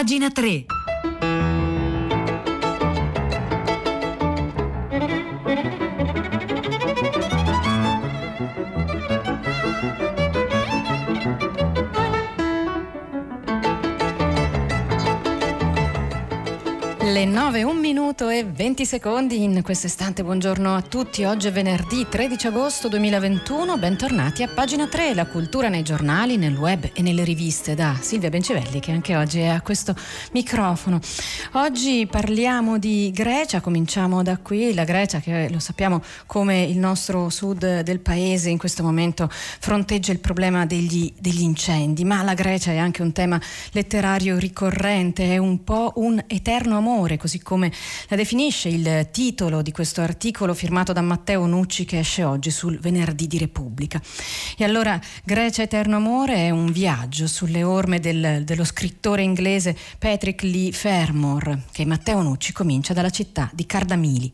Pagina 0.00 0.30
3. 0.30 0.79
Le 17.20 17.26
9, 17.26 17.64
1 17.64 17.78
minuto 17.78 18.30
e 18.30 18.44
20 18.44 18.86
secondi 18.86 19.42
in 19.42 19.60
questo 19.62 19.88
istante. 19.88 20.24
Buongiorno 20.24 20.74
a 20.74 20.80
tutti. 20.80 21.22
Oggi 21.24 21.48
è 21.48 21.52
venerdì 21.52 22.06
13 22.08 22.46
agosto 22.46 22.88
2021. 22.88 23.76
Bentornati 23.76 24.42
a 24.42 24.48
pagina 24.48 24.86
3, 24.86 25.12
la 25.12 25.26
cultura 25.26 25.68
nei 25.68 25.82
giornali, 25.82 26.38
nel 26.38 26.56
web 26.56 26.90
e 26.94 27.02
nelle 27.02 27.22
riviste 27.22 27.74
da 27.74 27.94
Silvia 28.00 28.30
Bencivelli 28.30 28.80
che 28.80 28.92
anche 28.92 29.16
oggi 29.16 29.40
è 29.40 29.48
a 29.48 29.60
questo 29.60 29.94
microfono. 30.32 30.98
Oggi 31.52 32.08
parliamo 32.10 32.78
di 32.78 33.10
Grecia, 33.12 33.60
cominciamo 33.60 34.22
da 34.22 34.38
qui. 34.38 34.72
La 34.72 34.84
Grecia 34.84 35.20
che 35.20 35.50
lo 35.50 35.58
sappiamo 35.58 36.02
come 36.24 36.62
il 36.62 36.78
nostro 36.78 37.28
sud 37.28 37.80
del 37.82 38.00
paese 38.00 38.48
in 38.48 38.56
questo 38.56 38.82
momento 38.82 39.28
fronteggia 39.30 40.12
il 40.12 40.20
problema 40.20 40.64
degli, 40.64 41.12
degli 41.18 41.42
incendi, 41.42 42.02
ma 42.02 42.22
la 42.22 42.32
Grecia 42.32 42.70
è 42.70 42.78
anche 42.78 43.02
un 43.02 43.12
tema 43.12 43.38
letterario 43.72 44.38
ricorrente, 44.38 45.34
è 45.34 45.36
un 45.36 45.62
po' 45.64 45.92
un 45.96 46.24
eterno 46.26 46.78
amore 46.78 47.08
amore, 47.10 47.16
così 47.16 47.40
come 47.40 47.72
la 48.08 48.16
definisce 48.16 48.68
il 48.68 49.08
titolo 49.10 49.62
di 49.62 49.72
questo 49.72 50.00
articolo 50.00 50.54
firmato 50.54 50.92
da 50.92 51.00
Matteo 51.00 51.46
Nucci 51.46 51.84
che 51.84 51.98
esce 51.98 52.22
oggi 52.22 52.50
sul 52.50 52.78
Venerdì 52.78 53.26
di 53.26 53.38
Repubblica. 53.38 54.00
E 54.56 54.64
allora 54.64 55.00
Grecia 55.24 55.62
Eterno 55.62 55.96
Amore 55.96 56.36
è 56.36 56.50
un 56.50 56.70
viaggio 56.70 57.26
sulle 57.26 57.62
orme 57.62 57.98
del, 58.00 58.42
dello 58.44 58.64
scrittore 58.64 59.22
inglese 59.22 59.76
Patrick 59.98 60.42
Lee 60.42 60.72
Fermor, 60.72 61.64
che 61.72 61.84
Matteo 61.84 62.22
Nucci 62.22 62.52
comincia 62.52 62.92
dalla 62.92 63.10
città 63.10 63.50
di 63.52 63.66
Cardamili. 63.66 64.32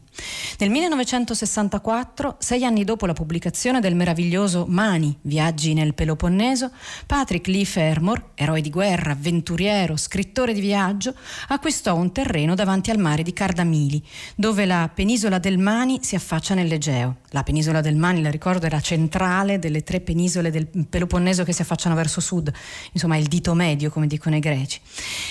Nel 0.59 0.71
1964, 0.71 2.37
sei 2.39 2.65
anni 2.65 2.85
dopo 2.85 3.07
la 3.07 3.13
pubblicazione 3.13 3.81
del 3.81 3.95
meraviglioso 3.95 4.65
Mani, 4.69 5.17
Viaggi 5.23 5.75
nel 5.75 5.95
Peloponneso, 5.95 6.71
Patrick 7.07 7.47
Lee 7.49 7.65
Fermor, 7.65 8.31
eroe 8.35 8.61
di 8.61 8.71
guerra, 8.71 9.13
avventuriero, 9.13 9.97
scrittore 9.97 10.55
di 10.55 10.61
viaggio, 10.61 11.15
acquistò 11.49 11.95
un 11.95 12.13
terreno 12.13 12.55
davanti 12.55 12.91
al 12.91 12.99
mare 12.99 13.23
di 13.23 13.33
Cardamili, 13.33 14.03
dove 14.35 14.65
la 14.65 14.91
penisola 14.93 15.39
del 15.39 15.59
Mani 15.59 15.99
si 16.03 16.15
affaccia 16.15 16.55
nell'Egeo. 16.55 17.17
La 17.37 17.43
penisola 17.43 17.83
del 17.83 17.97
Mani, 17.97 18.23
la 18.23 18.31
ricordo, 18.31 18.67
la 18.67 18.81
centrale 18.81 19.59
delle 19.59 19.83
tre 19.83 20.01
penisole 20.01 20.51
del 20.51 20.67
Peloponneso 20.67 21.45
che 21.45 21.53
si 21.53 21.61
affacciano 21.61 21.95
verso 21.95 22.23
sud, 22.23 22.51
insomma 22.93 23.19
il 23.19 23.27
dito 23.27 23.53
medio, 23.53 23.91
come 23.91 24.07
dicono 24.07 24.37
i 24.37 24.41
greci. 24.41 24.81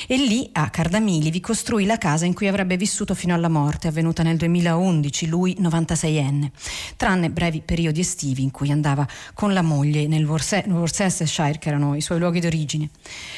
E 0.06 0.16
lì, 0.18 0.48
a 0.52 0.70
Cardamili, 0.70 1.32
vi 1.32 1.40
costruì 1.40 1.86
la 1.86 1.98
casa 1.98 2.26
in 2.26 2.36
cui 2.36 2.48
avrebbe 2.48 2.78
vissuto 2.78 3.16
fino 3.16 3.34
alla 3.34 3.50
morte, 3.50 3.88
avvenuta 3.88 4.22
nel 4.22 4.38
2000 4.38 4.66
2011, 4.66 5.28
lui 5.28 5.58
96enne, 5.60 6.50
tranne 6.98 7.30
brevi 7.30 7.62
periodi 7.62 8.02
estivi 8.02 8.44
in 8.44 8.52
cui 8.52 8.72
andava 8.72 9.08
con 9.34 9.54
la 9.54 9.62
moglie 9.62 10.08
nel 10.08 10.26
Worcestershire, 10.26 11.58
che 11.58 11.70
erano 11.70 11.96
i 11.96 12.02
suoi 12.02 12.20
luoghi 12.20 12.40
d'origine. 12.40 12.90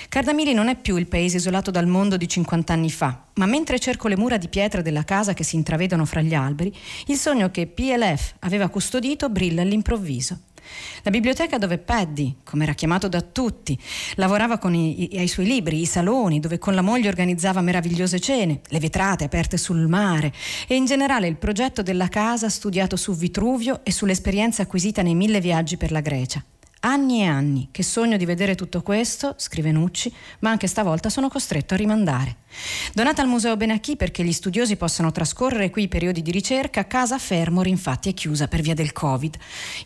Cardamili 0.10 0.54
non 0.54 0.68
è 0.68 0.76
più 0.76 0.98
il 0.98 1.08
paese 1.08 1.38
isolato 1.38 1.72
dal 1.72 1.88
mondo 1.88 2.18
di 2.18 2.28
50 2.28 2.73
anni 2.73 2.90
fa, 2.90 3.23
ma 3.36 3.45
mentre 3.45 3.80
cerco 3.80 4.08
le 4.08 4.18
mura 4.18 4.38
di 4.38 4.48
pietra 4.48 4.82
della 4.82 5.04
casa 5.04 5.34
che 5.34 5.44
si 5.44 5.56
intravedono 5.56 6.06
fra 6.06 6.22
gli 6.22 6.34
alberi, 6.34 6.73
il 7.08 7.18
sogno 7.18 7.52
che 7.52 7.68
PLF 7.68 8.36
aveva 8.40 8.56
custodito 8.69 9.30
brilla 9.30 9.61
all'improvviso. 9.61 10.39
La 11.03 11.11
biblioteca 11.11 11.58
dove 11.58 11.77
Paddy, 11.77 12.38
come 12.44 12.64
era 12.64 12.73
chiamato 12.73 13.08
da 13.08 13.22
tutti, 13.22 13.80
lavorava 14.16 14.58
con 14.58 14.73
i, 14.73 15.14
i, 15.14 15.19
ai 15.19 15.27
suoi 15.27 15.45
libri, 15.45 15.81
i 15.81 15.86
saloni 15.86 16.39
dove 16.39 16.58
con 16.58 16.73
la 16.73 16.81
moglie 16.81 17.08
organizzava 17.08 17.61
meravigliose 17.61 18.19
cene, 18.19 18.61
le 18.67 18.80
vetrate 18.80 19.23
aperte 19.23 19.58
sul 19.58 19.88
mare 19.88 20.33
e 20.67 20.75
in 20.75 20.86
generale 20.86 21.27
il 21.27 21.38
progetto 21.38 21.81
della 21.81 22.09
casa 22.09 22.49
studiato 22.49 22.95
su 22.95 23.16
Vitruvio 23.16 23.81
e 23.83 23.91
sull'esperienza 23.91 24.64
acquisita 24.64 25.02
nei 25.02 25.15
mille 25.15 25.39
viaggi 25.39 25.77
per 25.77 25.92
la 25.92 26.02
Grecia. 26.02 26.43
Anni 26.82 27.21
e 27.21 27.26
anni 27.26 27.70
che 27.71 27.82
sogno 27.82 28.17
di 28.17 28.26
vedere 28.26 28.55
tutto 28.55 28.83
questo, 28.83 29.33
scrive 29.37 29.71
Nucci, 29.71 30.14
ma 30.39 30.52
anche 30.52 30.67
stavolta 30.67 31.09
sono 31.09 31.27
costretto 31.27 31.73
a 31.73 31.77
rimandare. 31.77 32.37
Donata 32.93 33.21
al 33.21 33.27
Museo 33.27 33.58
Benacchi 33.58 33.95
perché 33.95 34.23
gli 34.23 34.31
studiosi 34.31 34.75
possano 34.77 35.11
trascorrere 35.11 35.69
qui 35.69 35.83
i 35.83 35.87
periodi 35.87 36.21
di 36.21 36.31
ricerca, 36.31 36.87
Casa 36.87 37.17
Fermor 37.19 37.67
infatti 37.67 38.09
è 38.09 38.13
chiusa 38.13 38.47
per 38.47 38.61
via 38.61 38.73
del 38.73 38.93
Covid. 38.93 39.37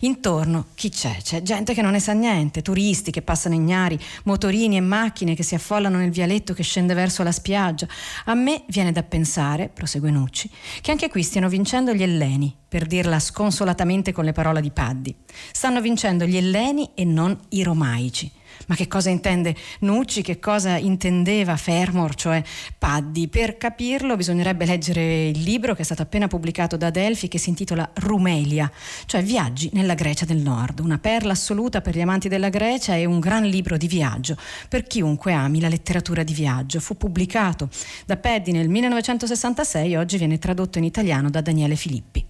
Intorno 0.01 0.67
chi 0.75 0.89
c'è? 0.89 1.17
C'è 1.21 1.41
gente 1.41 1.73
che 1.73 1.81
non 1.81 1.91
ne 1.91 1.99
sa 1.99 2.13
niente, 2.13 2.61
turisti 2.61 3.11
che 3.11 3.21
passano 3.21 3.55
ignari, 3.55 3.99
motorini 4.23 4.77
e 4.77 4.81
macchine 4.81 5.35
che 5.35 5.43
si 5.43 5.55
affollano 5.55 5.97
nel 5.97 6.11
vialetto 6.11 6.53
che 6.53 6.63
scende 6.63 6.93
verso 6.93 7.23
la 7.23 7.31
spiaggia. 7.31 7.87
A 8.25 8.33
me 8.33 8.63
viene 8.67 8.91
da 8.91 9.03
pensare, 9.03 9.69
prosegue 9.69 10.11
Nucci, 10.11 10.49
che 10.81 10.91
anche 10.91 11.09
qui 11.09 11.23
stiano 11.23 11.49
vincendo 11.49 11.93
gli 11.93 12.03
elleni, 12.03 12.55
per 12.67 12.85
dirla 12.85 13.19
sconsolatamente 13.19 14.11
con 14.11 14.23
le 14.23 14.31
parole 14.31 14.61
di 14.61 14.71
Paddi. 14.71 15.15
Stanno 15.51 15.81
vincendo 15.81 16.25
gli 16.25 16.37
elleni 16.37 16.91
e 16.95 17.03
non 17.03 17.37
i 17.49 17.63
romaici. 17.63 18.31
Ma 18.67 18.75
che 18.75 18.87
cosa 18.87 19.09
intende 19.09 19.55
Nucci? 19.79 20.21
Che 20.21 20.39
cosa 20.39 20.77
intendeva 20.77 21.55
Fermor, 21.57 22.15
cioè 22.15 22.41
Paddi? 22.77 23.27
Per 23.27 23.57
capirlo 23.57 24.15
bisognerebbe 24.15 24.65
leggere 24.65 25.27
il 25.27 25.41
libro 25.41 25.73
che 25.73 25.81
è 25.81 25.85
stato 25.85 26.01
appena 26.01 26.27
pubblicato 26.27 26.77
da 26.77 26.89
Delphi 26.89 27.27
che 27.27 27.37
si 27.37 27.49
intitola 27.49 27.89
Rumelia, 27.95 28.71
cioè 29.05 29.23
Viaggi 29.23 29.69
nella 29.73 29.93
Grecia 29.93 30.25
del 30.25 30.37
Nord, 30.37 30.79
una 30.79 30.99
perla 30.99 31.33
assoluta 31.33 31.81
per 31.81 31.95
gli 31.95 32.01
amanti 32.01 32.29
della 32.29 32.49
Grecia 32.49 32.95
e 32.95 33.05
un 33.05 33.19
gran 33.19 33.43
libro 33.43 33.77
di 33.77 33.87
viaggio 33.87 34.37
per 34.67 34.83
chiunque 34.83 35.33
ami 35.33 35.59
la 35.59 35.69
letteratura 35.69 36.23
di 36.23 36.33
viaggio. 36.33 36.79
Fu 36.79 36.97
pubblicato 36.97 37.69
da 38.05 38.17
Paddy 38.17 38.51
nel 38.51 38.69
1966 38.69 39.93
e 39.93 39.97
oggi 39.97 40.17
viene 40.17 40.39
tradotto 40.39 40.77
in 40.77 40.83
italiano 40.83 41.29
da 41.29 41.41
Daniele 41.41 41.75
Filippi. 41.75 42.25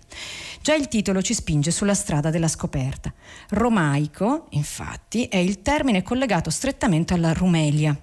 Già 0.61 0.75
il 0.75 0.88
titolo 0.88 1.23
ci 1.23 1.33
spinge 1.33 1.72
sulla 1.72 1.95
strada 1.95 2.29
della 2.29 2.47
scoperta. 2.47 3.11
Romaico, 3.49 4.45
infatti, 4.51 5.25
è 5.25 5.38
il 5.38 5.63
termine 5.63 6.03
collegato 6.03 6.51
strettamente 6.51 7.16
alla 7.16 7.33
Rumelia. 7.33 7.99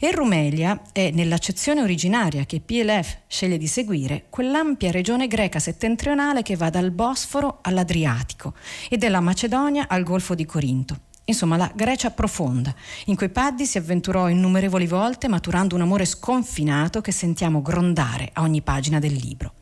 E 0.00 0.10
Rumelia 0.10 0.82
è, 0.90 1.12
nell'accezione 1.12 1.80
originaria 1.80 2.44
che 2.44 2.60
PLF 2.60 3.18
sceglie 3.28 3.56
di 3.56 3.68
seguire, 3.68 4.26
quell'ampia 4.30 4.90
regione 4.90 5.28
greca 5.28 5.60
settentrionale 5.60 6.42
che 6.42 6.56
va 6.56 6.70
dal 6.70 6.90
Bosforo 6.90 7.60
all'Adriatico 7.62 8.54
e 8.88 8.96
dalla 8.96 9.20
Macedonia 9.20 9.86
al 9.86 10.02
Golfo 10.02 10.34
di 10.34 10.44
Corinto. 10.44 11.10
Insomma, 11.24 11.56
la 11.56 11.70
Grecia 11.72 12.10
profonda, 12.10 12.74
in 13.06 13.14
cui 13.14 13.28
Paddi 13.28 13.64
si 13.64 13.78
avventurò 13.78 14.28
innumerevoli 14.28 14.88
volte, 14.88 15.28
maturando 15.28 15.76
un 15.76 15.82
amore 15.82 16.04
sconfinato 16.04 17.00
che 17.00 17.12
sentiamo 17.12 17.62
grondare 17.62 18.30
a 18.32 18.42
ogni 18.42 18.60
pagina 18.60 18.98
del 18.98 19.12
libro. 19.12 19.54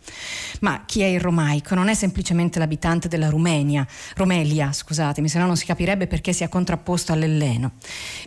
Ma 0.61 0.85
chi 0.87 1.03
è 1.03 1.07
il 1.07 1.21
romaico? 1.21 1.75
Non 1.75 1.89
è 1.89 1.95
semplicemente 1.95 2.59
l'abitante 2.59 3.09
della 3.09 3.29
Rumenia, 3.29 3.87
Romelia, 4.15 4.73
scusatemi, 4.73 5.29
se 5.29 5.39
no 5.39 5.47
non 5.47 5.57
si 5.57 5.67
capirebbe 5.67 6.07
perché 6.07 6.33
sia 6.33 6.49
contrapposto 6.49 7.13
all'elleno. 7.13 7.73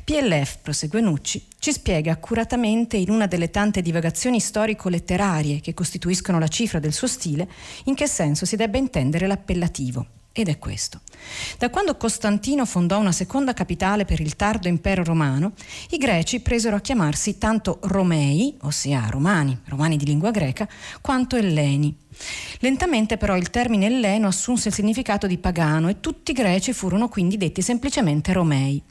PLF, 0.03 0.57
prosegue 0.61 1.01
Nucci, 1.01 1.43
ci 1.57 1.71
spiega 1.71 2.11
accuratamente 2.11 2.97
in 2.97 3.09
una 3.09 3.25
delle 3.25 3.49
tante 3.49 3.81
divagazioni 3.81 4.39
storico-letterarie 4.39 5.59
che 5.59 5.73
costituiscono 5.73 6.37
la 6.37 6.47
cifra 6.47 6.77
del 6.77 6.93
suo 6.93 7.07
stile, 7.07 7.49
in 7.85 7.95
che 7.95 8.05
senso 8.07 8.45
si 8.45 8.55
debba 8.55 8.77
intendere 8.77 9.25
l'appellativo. 9.25 10.05
Ed 10.35 10.49
è 10.49 10.57
questo. 10.57 11.01
Da 11.59 11.69
quando 11.69 11.95
Costantino 11.95 12.65
fondò 12.65 12.97
una 12.97 13.11
seconda 13.11 13.53
capitale 13.53 14.03
per 14.03 14.19
il 14.19 14.35
tardo 14.35 14.67
impero 14.67 15.03
romano, 15.03 15.51
i 15.91 15.97
greci 15.97 16.39
presero 16.39 16.75
a 16.75 16.81
chiamarsi 16.81 17.37
tanto 17.37 17.77
Romei, 17.83 18.57
ossia 18.61 19.05
romani, 19.11 19.55
romani 19.65 19.95
di 19.95 20.05
lingua 20.05 20.31
greca, 20.31 20.67
quanto 21.01 21.35
elleni. 21.35 21.95
Lentamente 22.61 23.17
però 23.17 23.37
il 23.37 23.51
termine 23.51 23.85
elleno 23.85 24.25
assunse 24.25 24.69
il 24.69 24.73
significato 24.73 25.27
di 25.27 25.37
pagano 25.37 25.87
e 25.87 25.99
tutti 25.99 26.31
i 26.31 26.33
greci 26.33 26.73
furono 26.73 27.09
quindi 27.09 27.37
detti 27.37 27.61
semplicemente 27.61 28.33
Romei. 28.33 28.81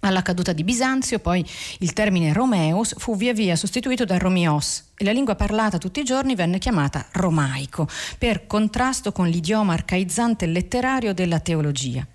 Alla 0.00 0.22
caduta 0.22 0.52
di 0.52 0.64
Bisanzio 0.64 1.18
poi 1.18 1.44
il 1.78 1.92
termine 1.92 2.32
Romeus 2.32 2.94
fu 2.98 3.16
via 3.16 3.32
via 3.32 3.56
sostituito 3.56 4.04
da 4.04 4.18
Romios 4.18 4.90
e 4.96 5.04
la 5.04 5.12
lingua 5.12 5.34
parlata 5.34 5.78
tutti 5.78 6.00
i 6.00 6.04
giorni 6.04 6.34
venne 6.34 6.58
chiamata 6.58 7.06
romaico 7.12 7.88
per 8.16 8.46
contrasto 8.46 9.12
con 9.12 9.28
l'idioma 9.28 9.72
arcaizzante 9.72 10.46
letterario 10.46 11.12
della 11.12 11.40
teologia. 11.40 12.06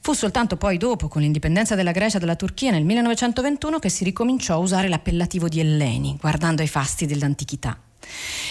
Fu 0.00 0.12
soltanto 0.12 0.56
poi 0.56 0.78
dopo, 0.78 1.08
con 1.08 1.20
l'indipendenza 1.20 1.74
della 1.74 1.90
Grecia 1.90 2.18
dalla 2.18 2.36
Turchia 2.36 2.70
nel 2.70 2.84
1921, 2.84 3.80
che 3.80 3.88
si 3.88 4.04
ricominciò 4.04 4.54
a 4.54 4.58
usare 4.58 4.86
l'appellativo 4.86 5.48
di 5.48 5.58
Elleni, 5.58 6.16
guardando 6.20 6.62
ai 6.62 6.68
fasti 6.68 7.06
dell'antichità. 7.06 7.76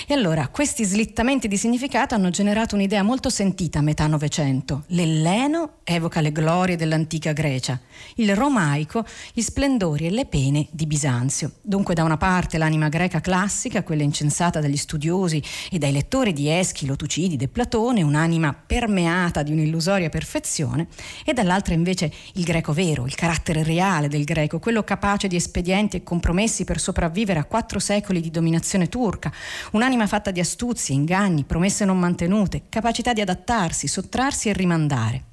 E 0.07 0.13
allora 0.13 0.47
questi 0.49 0.83
slittamenti 0.83 1.47
di 1.47 1.57
significato 1.57 2.15
hanno 2.15 2.29
generato 2.29 2.75
un'idea 2.75 3.03
molto 3.03 3.29
sentita 3.29 3.79
a 3.79 3.81
metà 3.81 4.05
Novecento. 4.07 4.83
L'elleno 4.87 5.77
evoca 5.83 6.21
le 6.21 6.31
glorie 6.31 6.75
dell'antica 6.75 7.31
Grecia, 7.31 7.79
il 8.15 8.35
romaico 8.35 9.05
gli 9.33 9.41
splendori 9.41 10.05
e 10.05 10.11
le 10.11 10.25
pene 10.25 10.67
di 10.71 10.85
Bisanzio. 10.85 11.53
Dunque 11.61 11.93
da 11.93 12.03
una 12.03 12.17
parte 12.17 12.57
l'anima 12.57 12.89
greca 12.89 13.21
classica, 13.21 13.83
quella 13.83 14.03
incensata 14.03 14.59
dagli 14.59 14.77
studiosi 14.77 15.41
e 15.71 15.77
dai 15.77 15.91
lettori 15.91 16.33
di 16.33 16.49
Eschilo, 16.49 16.95
Tucidide 16.95 17.45
e 17.45 17.47
Platone, 17.47 18.01
un'anima 18.01 18.53
permeata 18.53 19.43
di 19.43 19.51
un'illusoria 19.51 20.09
perfezione, 20.09 20.87
e 21.23 21.33
dall'altra 21.33 21.73
invece 21.73 22.11
il 22.33 22.43
greco 22.43 22.73
vero, 22.73 23.05
il 23.05 23.15
carattere 23.15 23.63
reale 23.63 24.07
del 24.07 24.23
greco, 24.23 24.59
quello 24.59 24.83
capace 24.83 25.27
di 25.27 25.35
espedienti 25.35 25.97
e 25.97 26.03
compromessi 26.03 26.63
per 26.63 26.79
sopravvivere 26.79 27.39
a 27.39 27.45
quattro 27.45 27.79
secoli 27.79 28.21
di 28.21 28.31
dominazione 28.31 28.87
turca, 28.87 29.31
un'anima 29.71 30.07
fatta 30.07 30.31
di 30.31 30.39
astuzie, 30.39 30.95
inganni, 30.95 31.43
promesse 31.43 31.85
non 31.85 31.99
mantenute, 31.99 32.63
capacità 32.69 33.13
di 33.13 33.21
adattarsi, 33.21 33.87
sottrarsi 33.87 34.49
e 34.49 34.53
rimandare. 34.53 35.23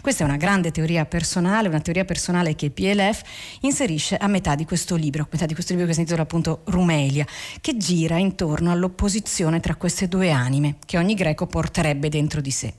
Questa 0.00 0.24
è 0.24 0.26
una 0.26 0.36
grande 0.36 0.70
teoria 0.70 1.04
personale, 1.04 1.68
una 1.68 1.80
teoria 1.80 2.04
personale 2.04 2.54
che 2.54 2.70
PLF 2.70 3.22
inserisce 3.60 4.16
a 4.16 4.26
metà 4.26 4.54
di 4.54 4.64
questo 4.64 4.96
libro, 4.96 5.22
a 5.22 5.28
metà 5.30 5.46
di 5.46 5.54
questo 5.54 5.72
libro 5.72 5.86
che 5.86 5.94
si 5.94 6.00
intitola 6.00 6.22
appunto 6.22 6.62
Rumelia, 6.64 7.26
che 7.60 7.76
gira 7.76 8.16
intorno 8.16 8.72
all'opposizione 8.72 9.60
tra 9.60 9.76
queste 9.76 10.08
due 10.08 10.30
anime 10.30 10.76
che 10.84 10.98
ogni 10.98 11.14
greco 11.14 11.46
porterebbe 11.46 12.08
dentro 12.08 12.40
di 12.40 12.50
sé. 12.50 12.74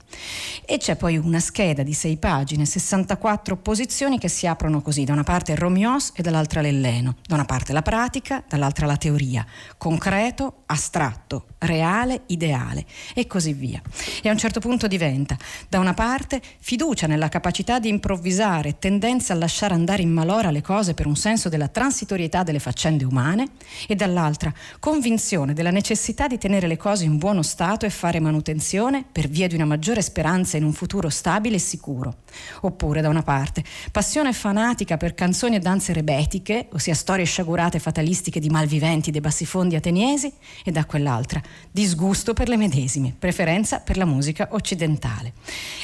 E 0.65 0.77
c'è 0.77 0.95
poi 0.95 1.17
una 1.17 1.39
scheda 1.39 1.83
di 1.83 1.93
sei 1.93 2.17
pagine, 2.17 2.65
64 2.65 3.53
opposizioni 3.53 4.17
che 4.17 4.27
si 4.27 4.47
aprono 4.47 4.81
così, 4.81 5.03
da 5.03 5.13
una 5.13 5.23
parte 5.23 5.55
Romios 5.55 6.11
e 6.15 6.21
dall'altra 6.21 6.61
l'Elleno, 6.61 7.15
da 7.25 7.35
una 7.35 7.45
parte 7.45 7.73
la 7.73 7.81
pratica, 7.81 8.43
dall'altra 8.47 8.85
la 8.85 8.97
teoria, 8.97 9.45
concreto, 9.77 10.63
astratto, 10.65 11.45
reale, 11.59 12.23
ideale 12.27 12.85
e 13.13 13.27
così 13.27 13.53
via. 13.53 13.81
E 14.21 14.29
a 14.29 14.31
un 14.31 14.37
certo 14.37 14.59
punto 14.59 14.87
diventa 14.87 15.37
da 15.67 15.79
una 15.79 15.93
parte 15.93 16.41
fiducia 16.59 16.78
nella 17.07 17.27
capacità 17.27 17.77
di 17.77 17.89
improvvisare, 17.89 18.79
tendenza 18.79 19.33
a 19.33 19.35
lasciare 19.35 19.73
andare 19.73 20.01
in 20.01 20.11
malora 20.11 20.49
le 20.49 20.61
cose 20.61 20.93
per 20.93 21.07
un 21.07 21.17
senso 21.17 21.49
della 21.49 21.67
transitorietà 21.67 22.41
delle 22.43 22.59
faccende 22.59 23.03
umane 23.03 23.49
e 23.85 23.95
dall'altra 23.95 24.53
convinzione 24.79 25.53
della 25.53 25.71
necessità 25.71 26.27
di 26.27 26.37
tenere 26.37 26.67
le 26.67 26.77
cose 26.77 27.03
in 27.03 27.17
buono 27.17 27.41
stato 27.41 27.85
e 27.85 27.89
fare 27.89 28.21
manutenzione 28.21 29.03
per 29.11 29.27
via 29.27 29.47
di 29.47 29.55
una 29.55 29.65
maggiore 29.65 30.01
speranza 30.01 30.55
in 30.55 30.63
un 30.63 30.71
futuro 30.71 31.09
stabile 31.09 31.57
e 31.57 31.59
sicuro. 31.59 32.19
Oppure 32.61 33.01
da 33.01 33.09
una 33.09 33.23
parte 33.23 33.61
passione 33.91 34.31
fanatica 34.31 34.95
per 34.95 35.13
canzoni 35.13 35.57
e 35.57 35.59
danze 35.59 35.91
rebetiche, 35.91 36.69
ossia 36.71 36.95
storie 36.95 37.25
sciagurate 37.25 37.77
e 37.77 37.81
fatalistiche 37.81 38.39
di 38.39 38.49
malviventi 38.49 39.11
dei 39.11 39.21
bassifondi 39.21 39.75
ateniesi 39.75 40.31
e 40.63 40.71
da 40.71 40.85
quell'altra 40.85 41.41
disgusto 41.69 42.33
per 42.33 42.47
le 42.47 42.55
medesime, 42.55 43.13
preferenza 43.17 43.79
per 43.79 43.97
la 43.97 44.05
musica 44.05 44.47
occidentale. 44.51 45.33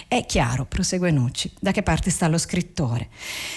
È 0.07 0.25
chiaro, 0.25 0.65
prosegue 0.85 1.09
Nucci, 1.09 1.51
da 1.59 1.71
che 1.71 1.81
parte 1.81 2.11
sta 2.11 2.27
lo 2.27 2.37
scrittore. 2.37 3.09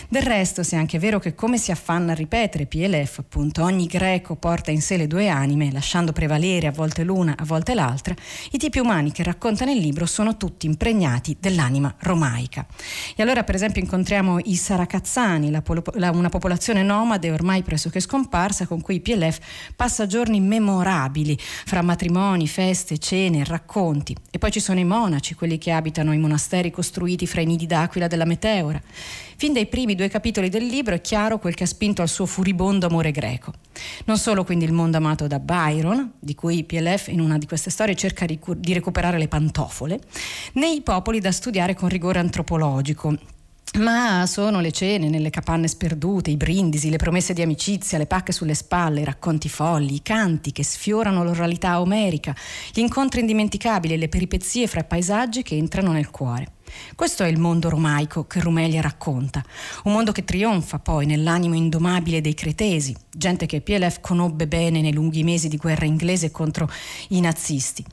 Del 0.09 0.23
resto, 0.23 0.63
se 0.63 0.77
è 0.77 0.79
anche 0.79 0.99
vero 0.99 1.19
che 1.19 1.35
come 1.35 1.59
si 1.59 1.71
affanna 1.71 2.13
a 2.13 2.15
ripetere 2.15 2.65
PLF, 2.65 3.19
appunto, 3.19 3.63
ogni 3.63 3.87
greco 3.87 4.35
porta 4.35 4.71
in 4.71 4.81
sé 4.81 4.97
le 4.97 5.07
due 5.07 5.29
anime, 5.29 5.71
lasciando 5.71 6.13
prevalere 6.13 6.69
a 6.69 6.73
volte 6.73 7.05
l'una, 7.05 7.35
a 7.37 7.45
volte 7.45 7.75
l'altra, 7.75 8.15
i 8.53 8.57
tipi 8.57 8.79
umani 8.79 9.13
che 9.13 9.23
racconta 9.23 9.67
nel 9.67 9.77
libro 9.77 10.07
sono 10.07 10.39
tutti 10.39 10.65
impregnati 10.65 11.37
dell'anima 11.39 11.95
romaica. 11.99 12.67
E 13.15 13.23
allora, 13.23 13.45
per 13.45 13.55
esempio, 13.55 13.83
incontriamo 13.83 14.39
i 14.45 14.57
Saracazzani, 14.57 15.51
la, 15.51 15.63
la, 15.97 16.11
una 16.11 16.31
popolazione 16.31 16.83
nomade 16.83 17.31
ormai 17.31 17.63
pressoché 17.63 18.01
scomparsa, 18.01 18.67
con 18.67 18.81
cui 18.81 19.01
PLF 19.01 19.39
passa 19.77 20.07
giorni 20.07 20.41
memorabili 20.41 21.37
fra 21.39 21.83
matrimoni, 21.83 22.49
feste, 22.49 22.97
cene, 22.97 23.45
racconti. 23.45 24.17
E 24.31 24.39
poi 24.39 24.51
ci 24.51 24.61
sono 24.61 24.81
i 24.81 24.85
monaci, 24.85 25.35
quelli 25.35 25.59
che 25.59 25.73
abitano 25.73 26.15
i 26.15 26.19
monasteri 26.19 26.71
costruiti 26.71 27.18
fra 27.26 27.41
i 27.41 27.47
nidi 27.47 27.67
d'aquila 27.67 28.06
della 28.06 28.25
meteora. 28.25 28.81
Fin 29.37 29.53
dai 29.53 29.67
primi 29.67 29.94
due 29.94 30.09
capitoli 30.09 30.49
del 30.49 30.67
libro 30.67 30.94
è 30.94 31.00
chiaro 31.00 31.38
quel 31.38 31.55
che 31.55 31.62
ha 31.62 31.67
spinto 31.67 32.03
al 32.03 32.09
suo 32.09 32.26
furibondo 32.26 32.87
amore 32.87 33.12
greco. 33.12 33.53
Non 34.05 34.19
solo 34.19 34.44
quindi 34.44 34.65
il 34.65 34.73
mondo 34.73 34.97
amato 34.97 35.26
da 35.26 35.38
Byron, 35.38 36.15
di 36.19 36.35
cui 36.35 36.65
PLF 36.65 37.09
in 37.09 37.20
una 37.20 37.38
di 37.38 37.47
queste 37.47 37.70
storie 37.70 37.94
cerca 37.94 38.26
di 38.26 38.73
recuperare 38.73 39.19
le 39.19 39.29
pantofole, 39.29 40.00
né 40.55 40.70
i 40.70 40.81
popoli 40.81 41.20
da 41.20 41.31
studiare 41.31 41.75
con 41.75 41.88
rigore 41.88 42.19
antropologico 42.19 43.17
ma 43.76 44.26
sono 44.26 44.61
le 44.61 44.73
cene 44.73 45.09
nelle 45.09 45.31
capanne 45.31 45.69
sperdute, 45.69 46.31
i 46.31 46.37
brindisi, 46.37 46.91
le 46.91 46.97
promesse 46.97 47.32
di 47.32 47.43
amicizia, 47.43 47.99
le 47.99 48.06
pacche 48.06 48.32
sulle 48.32 48.55
spalle, 48.55 49.03
i 49.03 49.05
racconti 49.05 49.49
folli, 49.49 49.94
i 49.94 50.03
canti 50.03 50.53
che 50.53 50.65
sfiorano 50.65 51.23
l'oralità 51.23 51.81
omerica, 51.81 52.35
gli 52.73 52.81
incontri 52.81 53.20
indimenticabili 53.20 53.94
e 53.94 53.99
le 53.99 54.09
peripezie 54.09 54.67
fra 54.67 54.85
paesaggi 54.85 55.43
che 55.43 55.56
entrano 55.56 55.93
nel 55.93 56.11
cuore. 56.11 56.55
Questo 56.94 57.23
è 57.23 57.29
il 57.29 57.38
mondo 57.38 57.69
romaico 57.69 58.26
che 58.26 58.41
Rumelia 58.41 58.81
racconta, 58.81 59.43
un 59.85 59.93
mondo 59.93 60.12
che 60.12 60.25
trionfa 60.25 60.79
poi 60.79 61.06
nell'animo 61.06 61.55
indomabile 61.55 62.20
dei 62.20 62.35
cretesi, 62.35 62.94
gente 63.11 63.47
che 63.47 63.61
PLF 63.61 64.00
conobbe 64.00 64.47
bene 64.47 64.81
nei 64.81 64.93
lunghi 64.93 65.23
mesi 65.23 65.49
di 65.49 65.56
guerra 65.56 65.85
inglese 65.85 66.31
contro 66.31 66.70
i 67.09 67.20
nazisti. 67.20 67.85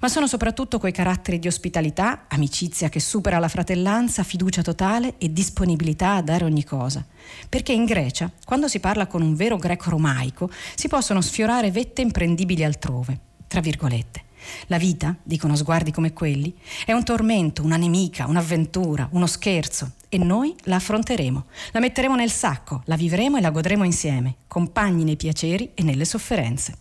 Ma 0.00 0.08
sono 0.08 0.26
soprattutto 0.26 0.78
quei 0.78 0.92
caratteri 0.92 1.38
di 1.38 1.48
ospitalità, 1.48 2.26
amicizia 2.28 2.88
che 2.88 3.00
supera 3.00 3.38
la 3.38 3.48
fratellanza, 3.48 4.22
fiducia 4.22 4.62
totale 4.62 5.14
e 5.18 5.32
disponibilità 5.32 6.14
a 6.14 6.22
dare 6.22 6.44
ogni 6.44 6.64
cosa. 6.64 7.04
Perché 7.48 7.72
in 7.72 7.84
Grecia, 7.84 8.30
quando 8.44 8.68
si 8.68 8.80
parla 8.80 9.06
con 9.06 9.22
un 9.22 9.34
vero 9.34 9.56
greco 9.56 9.90
romaico, 9.90 10.50
si 10.74 10.88
possono 10.88 11.20
sfiorare 11.20 11.70
vette 11.70 12.02
imprendibili 12.02 12.64
altrove, 12.64 13.18
tra 13.46 13.60
virgolette. 13.60 14.28
La 14.66 14.78
vita, 14.78 15.16
dicono 15.22 15.56
sguardi 15.56 15.90
come 15.90 16.12
quelli, 16.12 16.54
è 16.84 16.92
un 16.92 17.04
tormento, 17.04 17.62
una 17.62 17.76
nemica, 17.76 18.26
un'avventura, 18.26 19.08
uno 19.12 19.26
scherzo 19.26 19.92
e 20.12 20.18
noi 20.18 20.54
la 20.64 20.76
affronteremo, 20.76 21.44
la 21.70 21.80
metteremo 21.80 22.16
nel 22.16 22.32
sacco, 22.32 22.82
la 22.86 22.96
vivremo 22.96 23.36
e 23.36 23.40
la 23.40 23.50
godremo 23.50 23.84
insieme, 23.84 24.34
compagni 24.48 25.04
nei 25.04 25.16
piaceri 25.16 25.70
e 25.74 25.84
nelle 25.84 26.04
sofferenze. 26.04 26.78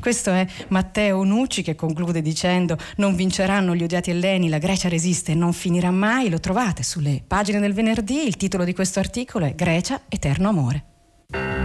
Questo 0.00 0.30
è 0.30 0.44
Matteo 0.68 1.22
Nucci 1.22 1.62
che 1.62 1.76
conclude 1.76 2.20
dicendo 2.20 2.76
non 2.96 3.14
vinceranno 3.14 3.76
gli 3.76 3.84
odiati 3.84 4.10
elleni, 4.10 4.48
la 4.48 4.58
Grecia 4.58 4.88
resiste 4.88 5.32
e 5.32 5.36
non 5.36 5.52
finirà 5.52 5.92
mai, 5.92 6.28
lo 6.28 6.40
trovate 6.40 6.82
sulle 6.82 7.22
pagine 7.24 7.60
del 7.60 7.74
venerdì, 7.74 8.26
il 8.26 8.36
titolo 8.36 8.64
di 8.64 8.74
questo 8.74 8.98
articolo 8.98 9.46
è 9.46 9.54
Grecia, 9.54 10.02
eterno 10.08 10.48
amore. 10.48 11.63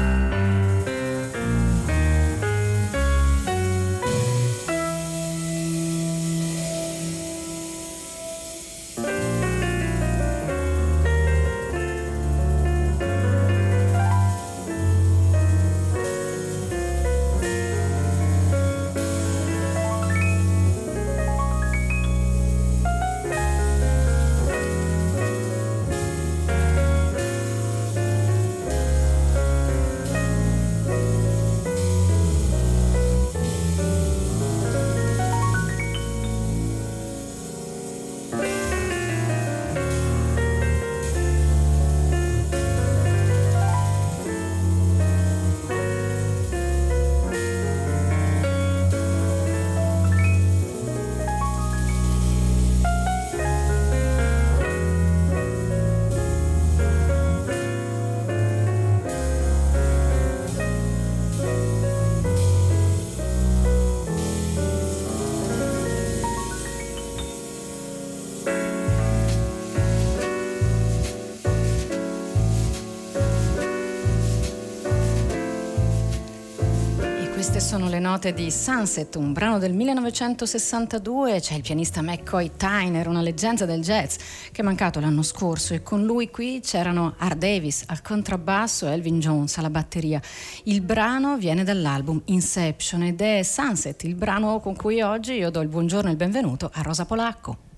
Sono 77.69 77.87
le 77.87 77.99
note 77.99 78.33
di 78.33 78.49
Sunset, 78.49 79.15
un 79.15 79.31
brano 79.31 79.59
del 79.59 79.75
1962. 79.75 81.39
C'è 81.39 81.53
il 81.53 81.61
pianista 81.61 82.01
McCoy 82.01 82.53
Tyner, 82.57 83.07
una 83.07 83.21
leggenda 83.21 83.65
del 83.65 83.81
jazz 83.81 84.15
che 84.51 84.61
è 84.61 84.63
mancato 84.63 84.99
l'anno 84.99 85.21
scorso 85.21 85.75
e 85.75 85.83
con 85.83 86.03
lui 86.03 86.31
qui 86.31 86.61
c'erano 86.63 87.13
Art 87.19 87.37
Davis 87.37 87.83
al 87.85 88.01
contrabbasso 88.01 88.87
e 88.87 88.93
Elvin 88.93 89.19
Jones 89.19 89.55
alla 89.59 89.69
batteria. 89.69 90.19
Il 90.63 90.81
brano 90.81 91.37
viene 91.37 91.63
dall'album 91.63 92.19
Inception 92.25 93.03
ed 93.03 93.21
è 93.21 93.43
Sunset, 93.43 94.03
il 94.03 94.15
brano 94.15 94.59
con 94.61 94.75
cui 94.75 95.03
oggi 95.03 95.33
io 95.33 95.51
do 95.51 95.61
il 95.61 95.67
buongiorno 95.67 96.09
e 96.09 96.13
il 96.13 96.17
benvenuto 96.17 96.71
a 96.73 96.81
Rosa 96.81 97.05
Polacco. 97.05 97.68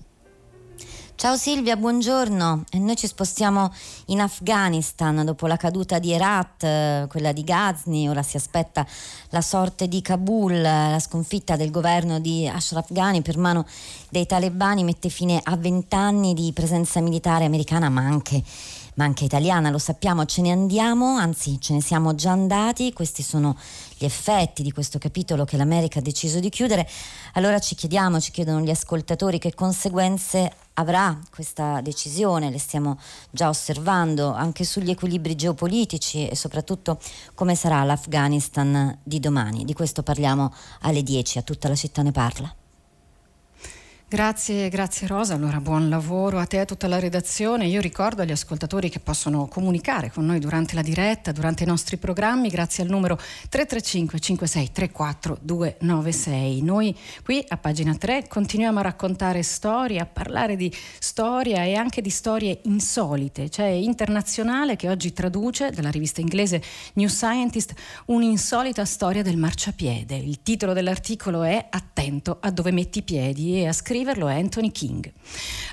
Ciao 1.22 1.36
Silvia, 1.36 1.76
buongiorno. 1.76 2.64
E 2.68 2.80
noi 2.80 2.96
ci 2.96 3.06
spostiamo 3.06 3.72
in 4.06 4.20
Afghanistan 4.20 5.24
dopo 5.24 5.46
la 5.46 5.56
caduta 5.56 6.00
di 6.00 6.10
Herat, 6.10 6.64
eh, 6.64 7.06
quella 7.08 7.30
di 7.30 7.44
Ghazni, 7.44 8.08
ora 8.08 8.24
si 8.24 8.36
aspetta 8.36 8.84
la 9.28 9.40
sorte 9.40 9.86
di 9.86 10.02
Kabul, 10.02 10.60
la 10.60 10.98
sconfitta 10.98 11.54
del 11.54 11.70
governo 11.70 12.18
di 12.18 12.48
Ashraf 12.48 12.92
Ghani 12.92 13.22
per 13.22 13.38
mano 13.38 13.64
dei 14.08 14.26
talebani. 14.26 14.82
Mette 14.82 15.10
fine 15.10 15.40
a 15.40 15.56
vent'anni 15.56 16.34
di 16.34 16.52
presenza 16.52 17.00
militare 17.00 17.44
americana 17.44 17.88
ma 17.88 18.00
anche 18.00 18.42
ma 18.94 19.04
anche 19.04 19.24
italiana, 19.24 19.70
lo 19.70 19.78
sappiamo, 19.78 20.26
ce 20.26 20.42
ne 20.42 20.50
andiamo, 20.50 21.16
anzi 21.16 21.58
ce 21.58 21.72
ne 21.72 21.80
siamo 21.80 22.14
già 22.14 22.32
andati, 22.32 22.92
questi 22.92 23.22
sono 23.22 23.56
gli 24.02 24.04
effetti 24.04 24.64
di 24.64 24.72
questo 24.72 24.98
capitolo 24.98 25.44
che 25.44 25.56
l'America 25.56 26.00
ha 26.00 26.02
deciso 26.02 26.40
di 26.40 26.48
chiudere, 26.48 26.88
allora 27.34 27.60
ci 27.60 27.76
chiediamo, 27.76 28.18
ci 28.18 28.32
chiedono 28.32 28.60
gli 28.60 28.70
ascoltatori 28.70 29.38
che 29.38 29.54
conseguenze 29.54 30.50
avrà 30.74 31.16
questa 31.30 31.80
decisione, 31.80 32.50
le 32.50 32.58
stiamo 32.58 32.98
già 33.30 33.48
osservando 33.48 34.32
anche 34.32 34.64
sugli 34.64 34.90
equilibri 34.90 35.36
geopolitici 35.36 36.26
e 36.26 36.34
soprattutto 36.34 36.98
come 37.34 37.54
sarà 37.54 37.84
l'Afghanistan 37.84 38.98
di 39.04 39.20
domani. 39.20 39.64
Di 39.64 39.72
questo 39.72 40.02
parliamo 40.02 40.52
alle 40.80 41.04
10, 41.04 41.38
a 41.38 41.42
tutta 41.42 41.68
la 41.68 41.76
città 41.76 42.02
ne 42.02 42.10
parla. 42.10 42.61
Grazie, 44.12 44.68
grazie 44.68 45.06
Rosa. 45.06 45.32
Allora 45.32 45.58
buon 45.58 45.88
lavoro 45.88 46.38
a 46.38 46.44
te 46.44 46.58
e 46.58 46.60
a 46.60 46.64
tutta 46.66 46.86
la 46.86 46.98
redazione. 46.98 47.64
Io 47.64 47.80
ricordo 47.80 48.20
agli 48.20 48.30
ascoltatori 48.30 48.90
che 48.90 49.00
possono 49.00 49.46
comunicare 49.46 50.10
con 50.10 50.26
noi 50.26 50.38
durante 50.38 50.74
la 50.74 50.82
diretta, 50.82 51.32
durante 51.32 51.62
i 51.62 51.66
nostri 51.66 51.96
programmi, 51.96 52.50
grazie 52.50 52.82
al 52.82 52.90
numero 52.90 53.16
335 53.16 54.18
5634 54.20 55.38
296. 55.40 56.60
Noi 56.60 56.94
qui 57.24 57.42
a 57.48 57.56
pagina 57.56 57.94
3 57.94 58.28
continuiamo 58.28 58.80
a 58.80 58.82
raccontare 58.82 59.42
storie, 59.42 59.98
a 59.98 60.04
parlare 60.04 60.56
di 60.56 60.70
storia 60.98 61.64
e 61.64 61.74
anche 61.74 62.02
di 62.02 62.10
storie 62.10 62.60
insolite. 62.64 63.48
C'è 63.48 63.64
Internazionale 63.64 64.76
che 64.76 64.90
oggi 64.90 65.14
traduce 65.14 65.70
dalla 65.70 65.90
rivista 65.90 66.20
inglese 66.20 66.62
New 66.96 67.08
Scientist 67.08 67.72
un'insolita 68.04 68.84
storia 68.84 69.22
del 69.22 69.38
marciapiede. 69.38 70.16
Il 70.16 70.42
titolo 70.42 70.74
dell'articolo 70.74 71.44
è 71.44 71.68
Attento 71.70 72.36
a 72.40 72.50
dove 72.50 72.72
metti 72.72 72.98
i 72.98 73.02
piedi 73.02 73.54
e 73.54 73.68
a 73.68 73.72
scrivere 73.72 74.00
scriverlo 74.02 74.26
è 74.26 74.34
Anthony 74.34 74.72
King. 74.72 75.12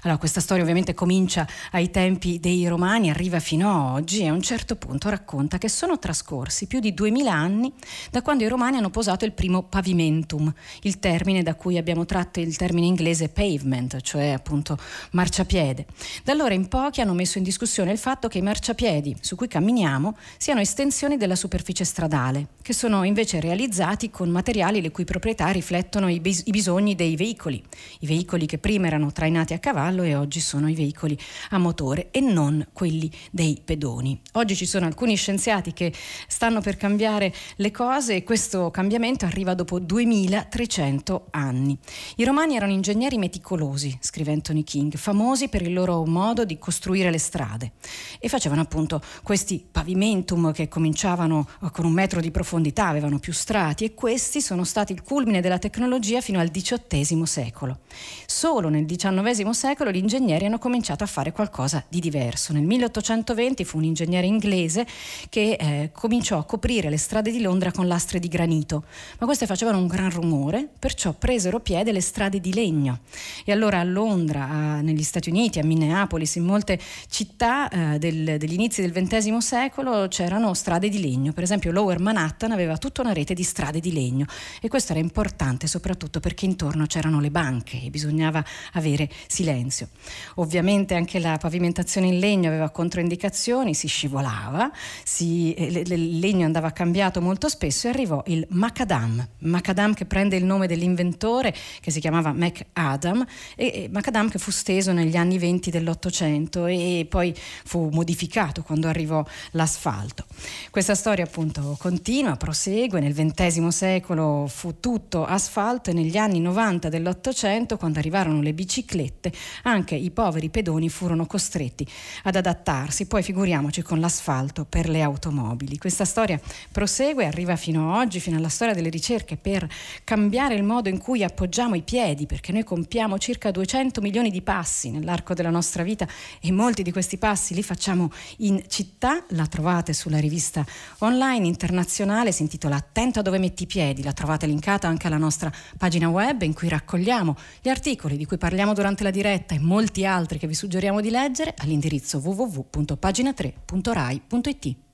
Allora, 0.04 0.20
questa 0.20 0.40
storia 0.40 0.62
ovviamente 0.62 0.94
comincia 0.94 1.48
ai 1.72 1.90
tempi 1.90 2.40
dei 2.40 2.68
Romani, 2.68 3.10
arriva 3.10 3.40
fino 3.40 3.70
a 3.70 3.94
oggi 3.94 4.22
e 4.22 4.28
a 4.28 4.34
un 4.34 4.42
certo 4.42 4.76
punto 4.76 5.10
racconta 5.10 5.58
che 5.58 5.68
sono 5.68 5.98
trascorsi 5.98 6.68
più 6.68 6.80
di 6.80 6.94
duemila 6.94 7.34
anni 7.34 7.74
da 8.12 8.22
quando 8.22 8.44
i 8.44 8.48
Romani 8.48 8.78
hanno 8.78 8.92
posato 8.92 9.26
il 9.26 9.32
primo 9.32 9.64
pavimentum, 9.64 10.54
il 10.84 11.00
termine 11.00 11.42
da 11.42 11.56
cui 11.56 11.78
abbiamo 11.78 12.06
tratto 12.06 12.40
il 12.40 12.56
termine 12.56 12.86
inglese 12.86 13.30
pavement, 13.30 14.00
cioè 14.02 14.30
appunto 14.30 14.78
marciapiede. 15.12 15.88
Da 16.24 16.32
allora 16.32 16.54
in 16.54 16.68
pochi 16.68 17.02
hanno 17.02 17.14
messo 17.14 17.40
in 17.40 17.44
discussione 17.44 17.92
il 17.92 17.98
fatto 17.98 18.28
che 18.28 18.38
i 18.38 18.44
marciapiedi 18.44 19.18
su 19.22 19.36
cui 19.36 19.48
camminiamo 19.48 20.16
siano 20.38 20.62
estensioni 20.62 21.18
della 21.18 21.36
superficie 21.36 21.84
stradale, 21.84 22.50
che 22.62 22.74
sono 22.74 23.04
invece 23.04 23.40
realizzati 23.40 24.12
con 24.12 24.30
materiali 24.30 24.82
le 24.82 24.92
cui 24.92 25.04
proprietà 25.04 25.50
riflettono 25.50 26.08
i, 26.08 26.20
bis- 26.20 26.44
i 26.46 26.52
bisogni 26.52 26.94
dei 26.96 27.16
veicoli, 27.16 27.62
i 28.00 28.06
veicoli 28.06 28.18
veicoli 28.20 28.46
che 28.46 28.58
prima 28.58 28.88
erano 28.88 29.14
trainati 29.14 29.54
a 29.54 29.60
cavallo 29.60 30.04
e 30.04 30.14
oggi 30.14 30.42
sono 30.42 30.68
i 30.68 30.76
veicoli 30.76 31.18
a 31.52 31.58
motore 31.58 32.10
e 32.12 32.20
non 32.20 32.68
quelli 32.74 33.10
dei 33.32 33.62
pedoni. 33.64 34.20
Oggi 34.34 34.58
ci 34.58 34.66
sono 34.66 34.86
alcuni 34.86 35.16
scienziati 35.16 35.72
che 35.72 35.94
stanno 36.28 36.60
per 36.60 36.76
cambiare 36.76 37.34
le 37.56 37.72
cose 37.72 38.16
e 38.16 38.24
questo 38.24 38.72
cambiamento 38.72 39.26
arriva 39.26 39.54
dopo 39.54 39.80
2300 39.80 41.28
anni. 41.32 41.78
I 42.18 42.26
romani 42.26 42.58
erano 42.58 42.74
ingegneri 42.74 43.18
meticolosi, 43.18 43.98
scrive 44.02 44.34
Anthony 44.34 44.64
King, 44.64 44.98
famosi 44.98 45.48
per 45.48 45.62
il 45.62 45.72
loro 45.72 46.06
modo 46.06 46.44
di 46.44 46.58
costruire 46.58 47.12
le 47.12 47.20
strade 47.20 47.72
e 48.20 48.28
facevano 48.28 48.60
appunto 48.60 49.02
questi 49.24 49.66
pavimentum 49.70 50.52
che 50.52 50.68
cominciavano 50.68 51.48
con 51.72 51.86
un 51.86 51.94
metro 51.94 52.20
di 52.20 52.32
profondità, 52.32 52.88
avevano 52.88 53.18
più 53.20 53.32
strati 53.32 53.86
e 53.86 53.94
questi 53.94 54.42
sono 54.42 54.66
stati 54.66 54.92
il 54.92 55.04
culmine 55.04 55.40
della 55.40 55.58
tecnologia 55.58 56.20
fino 56.20 56.40
al 56.40 56.52
XVIII 56.52 57.26
secolo. 57.26 57.80
Solo 58.26 58.70
nel 58.70 58.86
XIX 58.86 59.50
secolo 59.50 59.92
gli 59.92 59.98
ingegneri 59.98 60.46
hanno 60.46 60.60
cominciato 60.60 61.04
a 61.04 61.08
fare 61.08 61.32
qualcosa 61.32 61.84
di 61.90 62.00
diverso. 62.00 62.54
Nel 62.54 62.64
1820 62.64 63.66
fu 63.66 63.78
un 63.78 63.86
ingegnere 63.86 64.28
inglese 64.28 64.86
che 65.30 65.58
eh, 65.60 65.90
cominciò 65.94 66.38
a 66.38 66.44
coprire 66.44 66.90
le 66.90 66.98
strade 66.98 67.32
di 67.32 67.42
Londra 67.42 67.72
con 67.72 67.88
lastre 67.88 68.20
di 68.20 68.28
granito, 68.28 68.84
ma 69.20 69.26
queste 69.26 69.46
facevano 69.46 69.78
un 69.78 69.88
gran 69.88 70.10
rumore, 70.10 70.68
perciò 70.78 71.14
presero 71.14 71.60
piede 71.60 71.92
le 71.92 72.02
strade 72.02 72.40
di 72.40 72.54
legno. 72.54 73.00
E 73.44 73.52
allora 73.52 73.80
a 73.80 73.84
Londra, 73.84 74.48
a, 74.48 74.82
negli 74.82 75.04
Stati 75.04 75.30
Uniti, 75.30 75.60
a 75.60 75.64
Minneapolis, 75.64 76.36
in 76.36 76.46
molte 76.46 76.80
città 77.10 77.70
eh, 77.70 78.00
del, 78.00 78.38
degli 78.38 78.54
inizi 78.54 78.82
del 78.82 78.92
XX 78.92 79.38
secolo 79.38 80.08
c'erano 80.08 80.54
strade 80.54 80.90
di 80.90 81.02
legno. 81.02 81.34
Per 81.34 81.44
esempio 81.44 81.72
Lower 81.72 82.00
Manhattan 82.00 82.52
aveva 82.52 82.78
tutta 82.78 83.02
una 83.02 83.14
rete 83.14 83.34
di 83.34 83.44
strade 83.44 83.80
di 83.80 83.92
legno 83.92 84.26
e 84.62 84.68
questo 84.68 84.92
era 84.92 85.02
importante 85.02 85.68
soprattutto 85.68 86.20
perché 86.20 86.46
intorno 86.46 86.86
c'erano 86.86 87.20
le 87.20 87.32
banche 87.32 87.89
bisognava 87.90 88.44
avere 88.74 89.10
silenzio. 89.28 89.90
Ovviamente 90.36 90.96
anche 90.96 91.20
la 91.20 91.38
pavimentazione 91.38 92.08
in 92.08 92.20
legno 92.20 92.48
aveva 92.50 92.70
controindicazioni, 92.70 93.74
si 93.74 93.88
scivolava, 93.88 94.72
si, 95.04 95.54
eh, 95.54 95.84
il 95.86 96.20
legno 96.20 96.46
andava 96.46 96.72
cambiato 96.72 97.22
molto 97.22 97.50
spesso 97.50 97.88
e 97.88 97.90
arrivò 97.92 98.24
il 98.28 98.46
macadam, 98.50 99.26
macadam 99.40 99.94
che 99.94 100.06
prende 100.06 100.36
il 100.36 100.46
nome 100.46 100.68
dell'inventore 100.68 101.54
che 101.82 101.92
si 101.92 102.00
chiamava 102.00 102.32
MacAdam 102.34 103.26
e, 103.56 103.66
e 103.66 103.90
macadam 103.92 104.30
che 104.30 104.40
fu 104.40 104.52
steso 104.52 104.92
negli 104.92 105.16
anni 105.16 105.38
20 105.38 105.70
dell'Ottocento 105.70 106.66
e 106.66 107.06
poi 107.10 107.34
fu 107.64 107.90
modificato 107.92 108.64
quando 108.64 108.88
arrivò 108.88 109.24
l'asfalto. 109.52 110.26
Questa 110.70 110.96
storia 110.96 111.26
appunto 111.26 111.76
continua, 111.80 112.36
prosegue, 112.36 113.00
nel 113.00 113.14
XX 113.14 113.68
secolo 113.68 114.48
fu 114.48 114.80
tutto 114.80 115.26
asfalto 115.26 115.90
e 115.90 115.94
negli 115.94 116.18
anni 116.18 116.40
90 116.40 116.90
dell'Ottocento 116.90 117.78
quando 117.80 117.98
arrivarono 117.98 118.42
le 118.42 118.54
biciclette, 118.54 119.32
anche 119.64 119.96
i 119.96 120.12
poveri 120.12 120.50
pedoni 120.50 120.90
furono 120.90 121.26
costretti 121.26 121.88
ad 122.24 122.36
adattarsi. 122.36 123.08
Poi 123.08 123.24
figuriamoci 123.24 123.82
con 123.82 124.00
l'asfalto 124.00 124.66
per 124.66 124.90
le 124.90 125.02
automobili. 125.02 125.78
Questa 125.78 126.04
storia 126.04 126.40
prosegue, 126.72 127.26
arriva 127.26 127.56
fino 127.56 127.94
a 127.94 128.00
oggi, 128.00 128.20
fino 128.20 128.38
alla 128.38 128.50
storia 128.50 128.74
delle 128.74 128.90
ricerche 128.90 129.38
per 129.38 129.68
cambiare 130.04 130.56
il 130.56 130.64
modo 130.64 130.90
in 130.90 130.98
cui 130.98 131.24
appoggiamo 131.24 131.76
i 131.76 131.82
piedi, 131.82 132.26
perché 132.26 132.52
noi 132.52 132.66
compiamo 132.66 133.18
circa 133.18 133.52
200 133.52 134.02
milioni 134.02 134.30
di 134.30 134.42
passi 134.42 134.92
nell'arco 134.92 135.34
della 135.34 135.50
nostra 135.50 135.84
vita 135.84 136.08
e 136.42 136.52
molti 136.52 136.84
di 136.84 136.92
questi 136.92 137.18
passi 137.18 137.54
li 137.54 137.64
facciamo 137.64 138.12
in 138.38 138.62
città. 138.68 139.24
La 139.30 139.48
trovate 139.48 139.94
sulla 139.94 140.20
rivista 140.20 140.66
online 141.00 141.48
internazionale, 141.48 142.34
si 142.34 142.42
intitola 142.42 142.76
Attento 142.76 143.20
a 143.20 143.22
dove 143.22 143.38
metti 143.38 143.64
i 143.64 143.68
piedi. 143.68 144.04
La 144.04 144.14
trovate 144.14 144.46
linkata 144.46 144.88
anche 144.88 145.08
alla 145.08 145.18
nostra 145.18 145.52
pagina 145.78 146.10
web 146.10 146.42
in 146.42 146.54
cui 146.54 146.68
raccogliamo 146.68 147.36
gli 147.62 147.69
articoli 147.70 148.18
di 148.18 148.26
cui 148.26 148.38
parliamo 148.38 148.74
durante 148.74 149.04
la 149.04 149.12
diretta 149.12 149.56
e 149.56 149.60
molti 149.60 150.06
altri 150.06 150.40
che 150.40 150.48
vi 150.48 150.54
suggeriamo 150.54 151.02
di 151.02 151.10
leggere 151.10 151.54
all'indirizzo 151.58 152.20
www.pagina3.rai.it. 152.20 154.89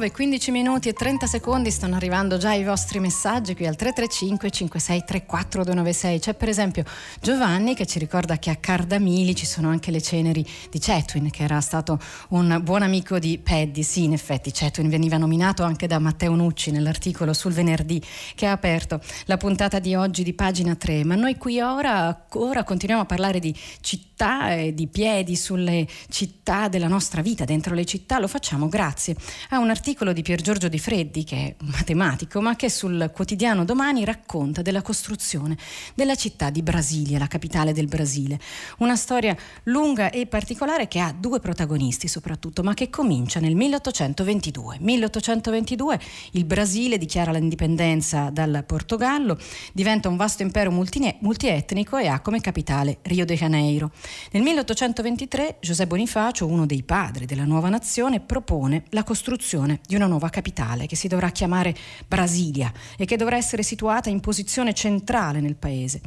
9, 0.00 0.12
15 0.12 0.50
minuti 0.50 0.88
e 0.88 0.94
30 0.94 1.26
secondi 1.26 1.70
stanno 1.70 1.94
arrivando 1.94 2.38
già 2.38 2.54
i 2.54 2.64
vostri 2.64 3.00
messaggi 3.00 3.54
qui 3.54 3.66
al 3.66 3.76
335 3.76 4.50
5634 4.50 5.62
296. 5.62 6.18
C'è 6.18 6.32
per 6.32 6.48
esempio 6.48 6.84
Giovanni 7.20 7.74
che 7.74 7.84
ci 7.84 7.98
ricorda 7.98 8.38
che 8.38 8.48
a 8.48 8.56
Cardamili 8.56 9.34
ci 9.34 9.44
sono 9.44 9.68
anche 9.68 9.90
le 9.90 10.00
ceneri 10.00 10.42
di 10.70 10.80
Cetwin, 10.80 11.28
che 11.28 11.42
era 11.42 11.60
stato 11.60 11.98
un 12.30 12.60
buon 12.62 12.80
amico 12.80 13.18
di 13.18 13.38
Paddy. 13.38 13.82
Sì, 13.82 14.04
in 14.04 14.14
effetti 14.14 14.54
Cetwin 14.54 14.88
veniva 14.88 15.18
nominato 15.18 15.64
anche 15.64 15.86
da 15.86 15.98
Matteo 15.98 16.34
Nucci 16.34 16.70
nell'articolo 16.70 17.34
sul 17.34 17.52
venerdì 17.52 18.02
che 18.34 18.46
ha 18.46 18.52
aperto 18.52 19.02
la 19.26 19.36
puntata 19.36 19.80
di 19.80 19.94
oggi 19.94 20.22
di 20.22 20.32
pagina 20.32 20.76
3. 20.76 21.04
Ma 21.04 21.14
noi 21.14 21.36
qui 21.36 21.60
ora, 21.60 22.24
ora 22.36 22.64
continuiamo 22.64 23.02
a 23.02 23.06
parlare 23.06 23.38
di 23.38 23.54
città 23.82 24.54
e 24.54 24.72
di 24.72 24.86
piedi 24.86 25.36
sulle 25.36 25.86
città 26.08 26.68
della 26.68 26.88
nostra 26.88 27.20
vita, 27.20 27.44
dentro 27.44 27.74
le 27.74 27.84
città. 27.84 28.18
Lo 28.18 28.28
facciamo 28.28 28.66
grazie 28.70 29.14
a 29.50 29.58
un 29.58 29.68
articolo 29.68 29.88
di 29.90 30.22
Pier 30.22 30.40
Giorgio 30.40 30.68
Di 30.68 30.78
Freddi, 30.78 31.24
che 31.24 31.36
è 31.36 31.54
un 31.62 31.70
matematico, 31.72 32.40
ma 32.40 32.54
che 32.54 32.70
sul 32.70 33.10
quotidiano 33.12 33.64
Domani 33.64 34.04
racconta 34.04 34.62
della 34.62 34.82
costruzione 34.82 35.58
della 35.94 36.14
città 36.14 36.48
di 36.48 36.62
Brasilia, 36.62 37.18
la 37.18 37.26
capitale 37.26 37.72
del 37.72 37.86
Brasile. 37.86 38.38
Una 38.78 38.94
storia 38.94 39.36
lunga 39.64 40.10
e 40.10 40.26
particolare 40.26 40.86
che 40.86 41.00
ha 41.00 41.12
due 41.12 41.40
protagonisti 41.40 42.06
soprattutto, 42.06 42.62
ma 42.62 42.72
che 42.72 42.88
comincia 42.88 43.40
nel 43.40 43.56
1822. 43.56 44.78
1822 44.80 46.00
il 46.32 46.44
Brasile 46.44 46.96
dichiara 46.96 47.32
l'indipendenza 47.32 48.30
dal 48.30 48.62
Portogallo, 48.64 49.36
diventa 49.72 50.08
un 50.08 50.16
vasto 50.16 50.42
impero 50.42 50.70
multietnico 50.70 51.96
e 51.96 52.06
ha 52.06 52.20
come 52.20 52.40
capitale 52.40 52.98
Rio 53.02 53.24
de 53.24 53.34
Janeiro. 53.34 53.90
Nel 54.30 54.42
1823 54.42 55.56
José 55.60 55.86
Bonifacio, 55.88 56.46
uno 56.46 56.64
dei 56.64 56.84
padri 56.84 57.26
della 57.26 57.44
nuova 57.44 57.68
nazione, 57.68 58.20
propone 58.20 58.84
la 58.90 59.02
costruzione 59.02 59.79
di 59.86 59.94
una 59.94 60.06
nuova 60.06 60.28
capitale 60.28 60.86
che 60.86 60.96
si 60.96 61.08
dovrà 61.08 61.30
chiamare 61.30 61.74
Brasilia 62.06 62.72
e 62.96 63.04
che 63.04 63.16
dovrà 63.16 63.36
essere 63.36 63.62
situata 63.62 64.08
in 64.10 64.20
posizione 64.20 64.72
centrale 64.72 65.40
nel 65.40 65.56
paese. 65.56 66.00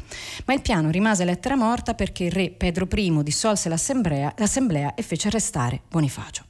Ma 0.46 0.53
il 0.53 0.62
piano 0.62 0.89
rimase 0.89 1.25
lettera 1.25 1.56
morta 1.56 1.94
perché 1.94 2.25
il 2.25 2.32
re 2.32 2.50
Pedro 2.50 2.88
I 2.92 3.22
dissolse 3.24 3.70
l'assemblea, 3.70 4.34
l'assemblea 4.38 4.96
e 4.96 5.01
fece 5.03 5.27
arrestare 5.27 5.82
Bonifacio. 5.89 6.44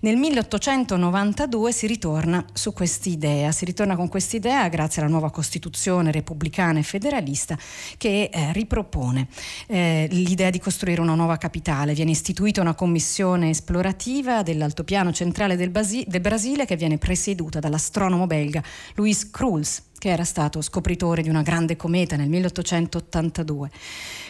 Nel 0.00 0.16
1892 0.16 1.72
si 1.72 1.86
ritorna 1.86 2.44
su 2.52 2.72
quest'idea, 2.72 3.52
si 3.52 3.64
ritorna 3.64 3.96
con 3.96 4.08
quest'idea 4.08 4.68
grazie 4.68 5.00
alla 5.02 5.10
nuova 5.10 5.30
Costituzione 5.30 6.12
repubblicana 6.12 6.78
e 6.78 6.82
federalista 6.82 7.56
che 7.96 8.30
eh, 8.32 8.52
ripropone 8.52 9.28
eh, 9.66 10.06
l'idea 10.10 10.50
di 10.50 10.58
costruire 10.58 11.00
una 11.00 11.14
nuova 11.14 11.36
capitale. 11.38 11.94
Viene 11.94 12.10
istituita 12.10 12.60
una 12.60 12.74
commissione 12.74 13.50
esplorativa 13.50 14.42
dell'altopiano 14.42 15.12
centrale 15.12 15.56
del, 15.56 15.70
Basi- 15.70 16.04
del 16.06 16.20
Brasile 16.20 16.66
che 16.66 16.76
viene 16.76 16.98
presieduta 16.98 17.60
dall'astronomo 17.60 18.26
belga 18.26 18.62
Louis 18.94 19.30
Kruls 19.30 19.82
che 19.98 20.10
era 20.10 20.24
stato 20.24 20.60
scopritore 20.60 21.22
di 21.22 21.28
una 21.28 21.42
grande 21.42 21.76
cometa 21.76 22.16
nel 22.16 22.28
1882. 22.28 23.70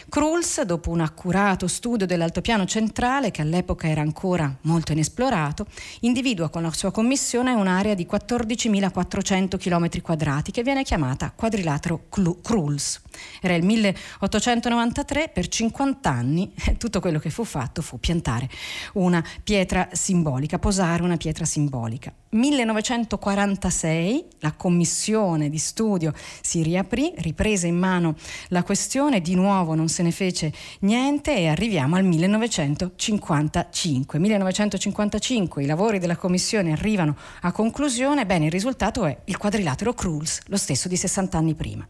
Kruls, 0.07 0.61
dopo 0.61 0.91
un 0.91 1.01
accurato 1.01 1.67
studio 1.67 2.05
dell'altopiano 2.05 2.65
centrale, 2.65 3.31
che 3.31 3.41
all'epoca 3.41 3.87
era 3.87 4.01
ancora 4.01 4.55
molto 4.61 4.91
inesplorato, 4.91 5.65
individua 6.01 6.49
con 6.49 6.61
la 6.61 6.71
sua 6.71 6.91
commissione 6.91 7.53
un'area 7.53 7.95
di 7.95 8.07
14.400 8.09 9.57
km 9.57 10.01
quadrati 10.01 10.51
che 10.51 10.63
viene 10.63 10.83
chiamata 10.83 11.33
quadrilatero 11.35 12.05
Kruls. 12.09 13.01
Era 13.41 13.55
il 13.55 13.65
1893, 13.65 15.29
per 15.33 15.47
50 15.47 16.09
anni 16.09 16.53
tutto 16.77 16.99
quello 16.99 17.19
che 17.19 17.29
fu 17.29 17.43
fatto 17.43 17.81
fu 17.81 17.99
piantare 17.99 18.47
una 18.93 19.23
pietra 19.43 19.89
simbolica, 19.91 20.59
posare 20.59 21.01
una 21.03 21.17
pietra 21.17 21.45
simbolica. 21.45 22.13
1946 22.35 24.25
la 24.39 24.53
commissione 24.53 25.49
di 25.49 25.57
studio 25.57 26.13
si 26.41 26.61
riaprì, 26.61 27.13
riprese 27.17 27.67
in 27.67 27.77
mano 27.77 28.15
la 28.49 28.63
questione, 28.63 29.21
di 29.21 29.35
nuovo 29.35 29.73
non 29.73 29.87
se 29.87 30.03
ne 30.03 30.11
fece 30.11 30.51
niente 30.81 31.35
e 31.35 31.47
arriviamo 31.47 31.95
al 31.95 32.03
1955. 32.03 34.19
1955 34.19 35.63
i 35.63 35.65
lavori 35.65 35.99
della 35.99 36.17
commissione 36.17 36.71
arrivano 36.71 37.15
a 37.41 37.51
conclusione, 37.51 38.25
bene 38.25 38.45
il 38.45 38.51
risultato 38.51 39.05
è 39.05 39.17
il 39.25 39.37
quadrilatero 39.37 39.93
Kruls, 39.93 40.41
lo 40.47 40.57
stesso 40.57 40.87
di 40.87 40.97
60 40.97 41.37
anni 41.37 41.53
prima. 41.55 41.87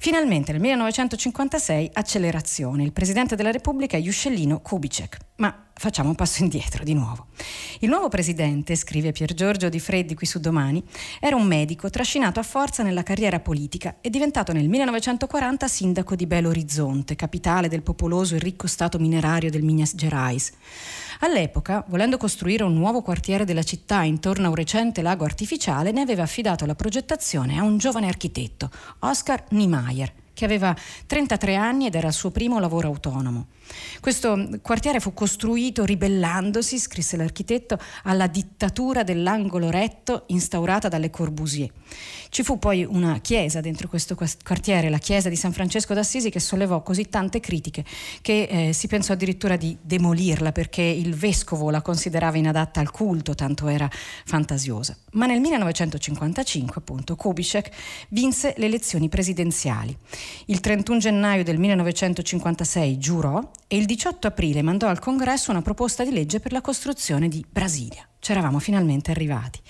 Finalmente 0.00 0.52
nel 0.52 0.60
1956 0.60 1.90
accelerazione, 1.92 2.84
il 2.84 2.92
Presidente 2.92 3.36
della 3.36 3.50
Repubblica 3.50 3.96
è 3.96 4.00
Juscelino 4.00 4.60
Kubitschek, 4.60 5.16
ma 5.36 5.67
facciamo 5.78 6.10
un 6.10 6.14
passo 6.14 6.42
indietro 6.42 6.84
di 6.84 6.92
nuovo. 6.92 7.28
Il 7.80 7.88
nuovo 7.88 8.08
presidente, 8.08 8.76
scrive 8.76 9.12
Pier 9.12 9.32
Giorgio 9.32 9.68
Di 9.68 9.78
Freddi 9.80 10.14
qui 10.14 10.26
su 10.26 10.40
Domani, 10.40 10.82
era 11.20 11.36
un 11.36 11.46
medico 11.46 11.88
trascinato 11.88 12.40
a 12.40 12.42
forza 12.42 12.82
nella 12.82 13.02
carriera 13.02 13.40
politica 13.40 13.96
e 14.00 14.10
diventato 14.10 14.52
nel 14.52 14.68
1940 14.68 15.68
sindaco 15.68 16.16
di 16.16 16.26
Belo 16.26 16.48
Horizonte, 16.48 17.14
capitale 17.14 17.68
del 17.68 17.82
popoloso 17.82 18.34
e 18.34 18.38
ricco 18.38 18.66
stato 18.66 18.98
minerario 18.98 19.50
del 19.50 19.62
Minas 19.62 19.94
Gerais. 19.94 20.52
All'epoca, 21.20 21.84
volendo 21.88 22.16
costruire 22.16 22.64
un 22.64 22.74
nuovo 22.74 23.02
quartiere 23.02 23.44
della 23.44 23.62
città 23.62 24.02
intorno 24.02 24.46
a 24.46 24.48
un 24.50 24.54
recente 24.54 25.02
lago 25.02 25.24
artificiale, 25.24 25.92
ne 25.92 26.00
aveva 26.00 26.22
affidato 26.22 26.66
la 26.66 26.74
progettazione 26.74 27.58
a 27.58 27.62
un 27.62 27.78
giovane 27.78 28.08
architetto, 28.08 28.70
Oscar 29.00 29.44
Niemeyer, 29.50 30.12
che 30.38 30.44
aveva 30.44 30.72
33 31.06 31.56
anni 31.56 31.86
ed 31.86 31.96
era 31.96 32.06
il 32.06 32.14
suo 32.14 32.30
primo 32.30 32.60
lavoro 32.60 32.86
autonomo. 32.86 33.48
Questo 33.98 34.48
quartiere 34.62 35.00
fu 35.00 35.12
costruito 35.12 35.84
ribellandosi, 35.84 36.78
scrisse 36.78 37.16
l'architetto, 37.16 37.76
alla 38.04 38.28
dittatura 38.28 39.02
dell'angolo 39.02 39.68
retto 39.68 40.24
instaurata 40.28 40.86
dalle 40.86 41.10
Corbusier. 41.10 41.68
Ci 42.30 42.44
fu 42.44 42.58
poi 42.58 42.84
una 42.84 43.18
chiesa 43.20 43.60
dentro 43.60 43.88
questo 43.88 44.14
quartiere, 44.14 44.90
la 44.90 44.98
chiesa 44.98 45.28
di 45.28 45.34
San 45.34 45.52
Francesco 45.52 45.92
d'Assisi, 45.92 46.30
che 46.30 46.40
sollevò 46.40 46.82
così 46.82 47.08
tante 47.08 47.40
critiche 47.40 47.84
che 48.20 48.42
eh, 48.42 48.72
si 48.72 48.86
pensò 48.86 49.14
addirittura 49.14 49.56
di 49.56 49.76
demolirla 49.80 50.52
perché 50.52 50.82
il 50.82 51.14
vescovo 51.14 51.70
la 51.70 51.82
considerava 51.82 52.36
inadatta 52.36 52.78
al 52.78 52.90
culto, 52.92 53.34
tanto 53.34 53.66
era 53.66 53.90
fantasiosa. 54.24 54.96
Ma 55.12 55.26
nel 55.26 55.40
1955, 55.40 56.76
appunto, 56.76 57.16
Kubitschek 57.16 57.70
vinse 58.10 58.54
le 58.56 58.66
elezioni 58.66 59.08
presidenziali. 59.08 59.96
Il 60.46 60.60
31 60.60 60.98
gennaio 60.98 61.44
del 61.44 61.58
1956 61.58 62.98
giurò 62.98 63.50
e 63.66 63.76
il 63.76 63.86
18 63.86 64.26
aprile 64.26 64.62
mandò 64.62 64.88
al 64.88 64.98
congresso 64.98 65.50
una 65.50 65.62
proposta 65.62 66.04
di 66.04 66.10
legge 66.10 66.40
per 66.40 66.52
la 66.52 66.60
costruzione 66.60 67.28
di 67.28 67.44
Brasilia. 67.48 68.06
C'eravamo 68.20 68.58
finalmente 68.58 69.10
arrivati. 69.10 69.60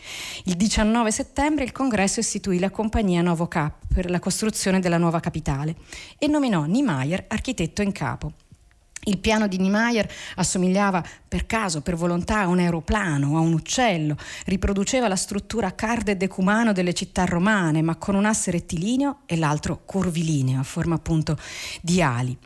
Il 0.45 0.57
19 0.57 1.11
settembre 1.13 1.65
il 1.65 1.73
congresso 1.73 2.21
istituì 2.21 2.59
la 2.59 2.71
compagnia 2.71 3.23
Novo 3.23 3.47
Cap 3.47 3.87
per 3.93 4.11
la 4.11 4.19
costruzione 4.19 4.81
della 4.81 4.99
nuova 4.99 5.21
capitale 5.21 5.77
e 6.19 6.27
nominò 6.27 6.65
Niemeyer 6.65 7.27
architetto 7.29 7.83
in 7.83 7.93
capo. 7.93 8.33
Il 9.05 9.19
piano 9.19 9.47
di 9.47 9.59
Niemeyer 9.59 10.11
assomigliava 10.37 11.03
per 11.29 11.47
caso, 11.47 11.83
per 11.83 11.95
volontà, 11.95 12.41
a 12.41 12.47
un 12.47 12.59
aeroplano, 12.59 13.37
a 13.37 13.41
un 13.41 13.53
uccello, 13.53 14.17
riproduceva 14.47 15.09
la 15.09 15.17
struttura 15.17 15.75
carde 15.75 16.17
decumano 16.17 16.73
delle 16.73 16.95
città 16.95 17.25
romane, 17.25 17.83
ma 17.83 17.97
con 17.97 18.15
un 18.15 18.25
asse 18.25 18.51
rettilineo 18.51 19.21
e 19.27 19.37
l'altro 19.37 19.83
curvilineo, 19.85 20.61
a 20.61 20.63
forma 20.63 20.95
appunto 20.95 21.39
di 21.83 22.03
ali. 22.03 22.37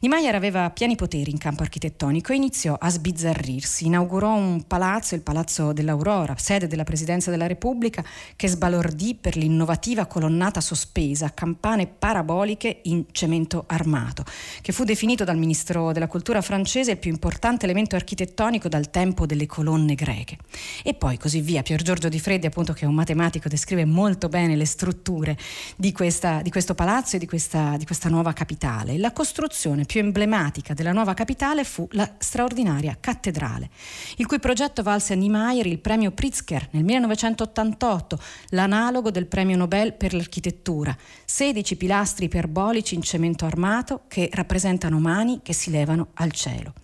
Niemeyer 0.00 0.34
aveva 0.34 0.70
pieni 0.70 0.94
poteri 0.94 1.30
in 1.30 1.38
campo 1.38 1.62
architettonico 1.62 2.32
e 2.32 2.36
iniziò 2.36 2.76
a 2.78 2.88
sbizzarrirsi. 2.88 3.86
Inaugurò 3.86 4.32
un 4.34 4.64
palazzo, 4.66 5.16
il 5.16 5.22
Palazzo 5.22 5.72
dell'Aurora, 5.72 6.36
sede 6.38 6.68
della 6.68 6.84
Presidenza 6.84 7.30
della 7.30 7.48
Repubblica, 7.48 8.04
che 8.36 8.48
sbalordì 8.48 9.16
per 9.16 9.36
l'innovativa 9.36 10.06
colonnata 10.06 10.60
sospesa 10.60 11.34
campane 11.34 11.86
paraboliche 11.86 12.80
in 12.84 13.06
cemento 13.10 13.64
armato, 13.66 14.24
che 14.62 14.72
fu 14.72 14.84
definito 14.84 15.24
dal 15.24 15.36
Ministro 15.36 15.90
della 15.98 16.06
Cultura 16.06 16.40
francese 16.40 16.92
il 16.92 16.98
più 16.98 17.10
importante 17.10 17.64
elemento 17.64 17.96
architettonico 17.96 18.68
dal 18.68 18.88
tempo 18.88 19.26
delle 19.26 19.46
colonne 19.46 19.94
greche. 19.94 20.38
E 20.84 20.94
poi 20.94 21.18
così 21.18 21.40
via. 21.40 21.62
Pier 21.62 21.82
Giorgio 21.82 22.08
Di 22.08 22.20
Freddi, 22.20 22.46
appunto, 22.46 22.72
che 22.72 22.84
è 22.84 22.88
un 22.88 22.94
matematico, 22.94 23.48
descrive 23.48 23.84
molto 23.84 24.28
bene 24.28 24.54
le 24.54 24.64
strutture 24.64 25.36
di, 25.76 25.90
questa, 25.92 26.40
di 26.40 26.50
questo 26.50 26.74
palazzo 26.74 27.16
e 27.16 27.18
di 27.18 27.26
questa, 27.26 27.76
di 27.76 27.84
questa 27.84 28.08
nuova 28.08 28.32
capitale. 28.32 28.96
La 28.96 29.12
costruzione 29.12 29.84
più 29.84 30.00
emblematica 30.00 30.72
della 30.72 30.92
nuova 30.92 31.14
capitale 31.14 31.64
fu 31.64 31.88
la 31.92 32.08
straordinaria 32.18 32.96
cattedrale, 32.98 33.68
il 34.16 34.26
cui 34.26 34.38
progetto 34.38 34.82
valse 34.82 35.14
a 35.14 35.16
Niemeyer 35.16 35.66
il 35.66 35.80
premio 35.80 36.12
Pritzker 36.12 36.68
nel 36.70 36.84
1988, 36.84 38.20
l'analogo 38.50 39.10
del 39.10 39.26
premio 39.26 39.56
Nobel 39.56 39.94
per 39.94 40.14
l'architettura, 40.14 40.96
16 41.24 41.76
pilastri 41.76 42.26
iperbolici 42.26 42.94
in 42.94 43.02
cemento 43.02 43.44
armato 43.44 44.02
che 44.06 44.30
rappresentano 44.32 45.00
mani 45.00 45.40
che 45.42 45.52
si 45.52 45.70
levano 45.70 45.87
elevano 45.88 46.08
al 46.14 46.32
cielo. 46.32 46.74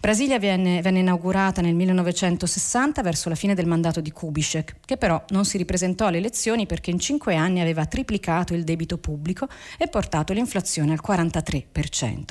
Brasilia 0.00 0.38
venne, 0.38 0.80
venne 0.80 1.00
inaugurata 1.00 1.60
nel 1.60 1.74
1960 1.74 3.02
verso 3.02 3.28
la 3.28 3.34
fine 3.34 3.54
del 3.54 3.66
mandato 3.66 4.00
di 4.00 4.10
Kubitschek, 4.10 4.76
che 4.84 4.96
però 4.96 5.22
non 5.30 5.44
si 5.44 5.58
ripresentò 5.58 6.06
alle 6.06 6.18
elezioni 6.18 6.66
perché 6.66 6.90
in 6.90 6.98
cinque 6.98 7.34
anni 7.34 7.60
aveva 7.60 7.86
triplicato 7.86 8.54
il 8.54 8.64
debito 8.64 8.98
pubblico 8.98 9.48
e 9.76 9.88
portato 9.88 10.32
l'inflazione 10.32 10.92
al 10.92 11.00
43%. 11.06 12.22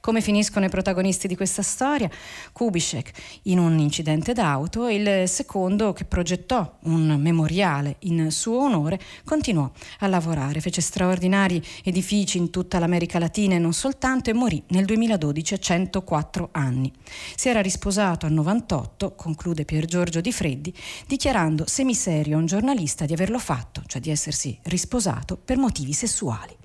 Come 0.00 0.20
finiscono 0.20 0.66
i 0.66 0.70
protagonisti 0.70 1.28
di 1.28 1.36
questa 1.36 1.62
storia? 1.62 2.10
Kubitschek 2.52 3.10
in 3.44 3.58
un 3.58 3.78
incidente 3.78 4.32
d'auto 4.32 4.86
e 4.86 4.94
il 4.94 5.28
secondo 5.28 5.92
che 5.92 6.04
progettò 6.04 6.78
un 6.84 7.16
memoriale 7.20 7.96
in 8.00 8.30
suo 8.30 8.60
onore 8.60 8.98
continuò 9.24 9.70
a 10.00 10.06
lavorare, 10.06 10.60
fece 10.60 10.80
straordinari 10.80 11.62
edifici 11.84 12.38
in 12.38 12.50
tutta 12.50 12.78
l'America 12.78 13.18
Latina 13.18 13.54
e 13.54 13.58
non 13.58 13.72
soltanto 13.72 14.30
e 14.30 14.32
morì 14.32 14.62
nel 14.68 14.84
2012 14.84 15.53
a 15.54 15.58
104 15.58 16.48
anni. 16.52 16.92
Si 17.34 17.48
era 17.48 17.60
risposato 17.60 18.26
a 18.26 18.28
98, 18.28 19.14
conclude 19.14 19.64
Pier 19.64 19.86
Giorgio 19.86 20.20
Di 20.20 20.32
Freddi, 20.32 20.74
dichiarando 21.06 21.64
semiserio 21.66 22.36
a 22.36 22.40
un 22.40 22.46
giornalista 22.46 23.06
di 23.06 23.12
averlo 23.12 23.38
fatto, 23.38 23.82
cioè 23.86 24.00
di 24.00 24.10
essersi 24.10 24.58
risposato 24.64 25.36
per 25.36 25.56
motivi 25.56 25.92
sessuali. 25.92 26.56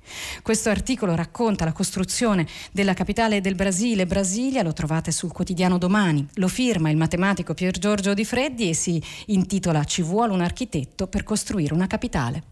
Questo 0.42 0.70
articolo 0.70 1.16
racconta 1.16 1.66
la 1.66 1.72
costruzione 1.72 2.48
della 2.72 2.94
capitale 2.94 3.42
del 3.42 3.56
Brasile, 3.56 4.06
Brasilia, 4.06 4.64
lo 4.64 4.74
trovate 4.74 5.12
sul 5.12 5.32
quotidiano 5.32 5.78
domani. 5.78 6.28
Lo 6.36 6.48
firma 6.48 6.90
il 6.90 6.98
matematico 6.98 7.54
Pier 7.54 7.78
Giorgio 7.78 8.14
Di 8.14 8.26
Freddi 8.26 8.70
e 8.70 8.74
si 8.74 9.02
intitola 9.28 9.84
Ci 9.84 10.02
vuole 10.02 10.34
un 10.34 10.42
architetto 10.42 11.08
per 11.08 11.24
costruire 11.24 11.74
una 11.74 11.88
capitale. 11.88 12.44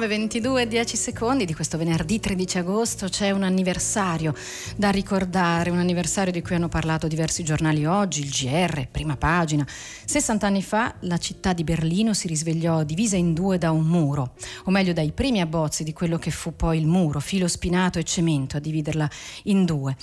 9.22 0.00 0.62
10 0.62 0.96
secondi 0.96 1.44
di 1.44 1.52
questo 1.52 1.76
venerdì 1.76 2.18
13 2.18 2.56
agosto 2.56 3.08
c'è 3.08 3.32
un 3.32 3.42
anniversario 3.42 4.34
da 4.74 4.88
ricordare, 4.88 5.68
un 5.68 5.78
anniversario 5.78 6.32
di 6.32 6.40
cui 6.40 6.54
hanno 6.54 6.68
parlato 6.68 7.06
diversi 7.06 7.44
giornali 7.44 7.84
oggi, 7.84 8.22
il 8.22 8.30
GR, 8.30 8.88
prima 8.90 9.18
pagina. 9.18 9.66
60 10.06 10.46
anni 10.46 10.62
fa 10.62 10.94
la 11.00 11.18
città 11.18 11.52
di 11.52 11.64
Berlino 11.64 12.14
si 12.14 12.28
risvegliò 12.28 12.82
divisa 12.82 13.16
in 13.16 13.34
due 13.34 13.58
da 13.58 13.72
un 13.72 13.84
muro, 13.84 14.36
o 14.64 14.70
meglio 14.70 14.94
dai 14.94 15.12
primi 15.12 15.42
abbozzi 15.42 15.84
di 15.84 15.92
quello 15.92 16.16
che 16.16 16.30
fu 16.30 16.56
poi 16.56 16.78
il 16.78 16.86
muro, 16.86 17.20
filo 17.20 17.46
spinato 17.46 17.98
e 17.98 18.04
cemento 18.04 18.56
a 18.56 18.60
dividerla 18.60 19.06
in 19.44 19.66
due. 19.66 19.94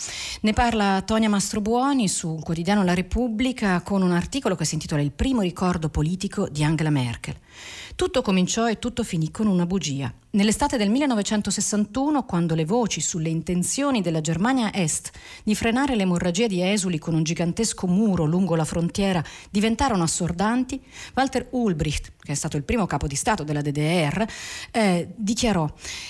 Ne 0.42 0.54
parla 0.54 1.02
Tonia 1.04 1.30
Mastrobuoni 1.30 2.08
sul 2.08 2.44
quotidiano 2.44 2.84
La 2.84 2.94
Repubblica 2.94 3.82
con 3.82 4.04
un 4.04 4.12
articolo 4.12 4.54
che 4.54 4.66
si 4.66 4.76
intitola 4.76 5.02
Il 5.02 5.12
primo 5.12 5.42
ricordo 5.42 5.90
politico 5.90 6.48
di 6.48 6.64
Angela 6.64 6.92
Merkel. 6.92 7.36
Tutto 7.96 8.22
cominciò 8.22 8.70
e 8.70 8.80
tutto 8.80 9.04
finì 9.04 9.32
con 9.32 9.48
una 9.48 9.66
bugia. 9.66 10.14
Nell'estate 10.32 10.78
del 10.78 10.90
1961, 10.90 12.24
quando 12.26 12.54
le 12.54 12.66
voci 12.66 13.02
sulle 13.02 13.30
intenzioni 13.30 14.02
della 14.02 14.22
Germania 14.22 14.72
Est 14.74 15.12
di 15.44 15.56
frenare 15.56 15.96
l'emorragia 15.96 16.48
di 16.48 16.62
esuli 16.62 17.00
con 17.00 17.16
un 17.16 17.24
gigantesco 17.24 17.88
muro 17.88 18.26
lungo 18.26 18.56
la 18.56 18.66
frontiera 18.66 19.24
diventarono 19.50 20.04
assordanti, 20.04 20.80
Walter 21.16 21.48
Ulbricht, 21.52 22.12
che 22.20 22.34
è 22.34 22.36
stato 22.36 22.56
il 22.58 22.64
primo 22.64 22.86
capo 22.86 23.08
di 23.08 23.16
Stato 23.16 23.44
della 23.44 23.62
DDR, 23.62 24.26
eh, 24.72 25.08
dichiarò 25.16 25.68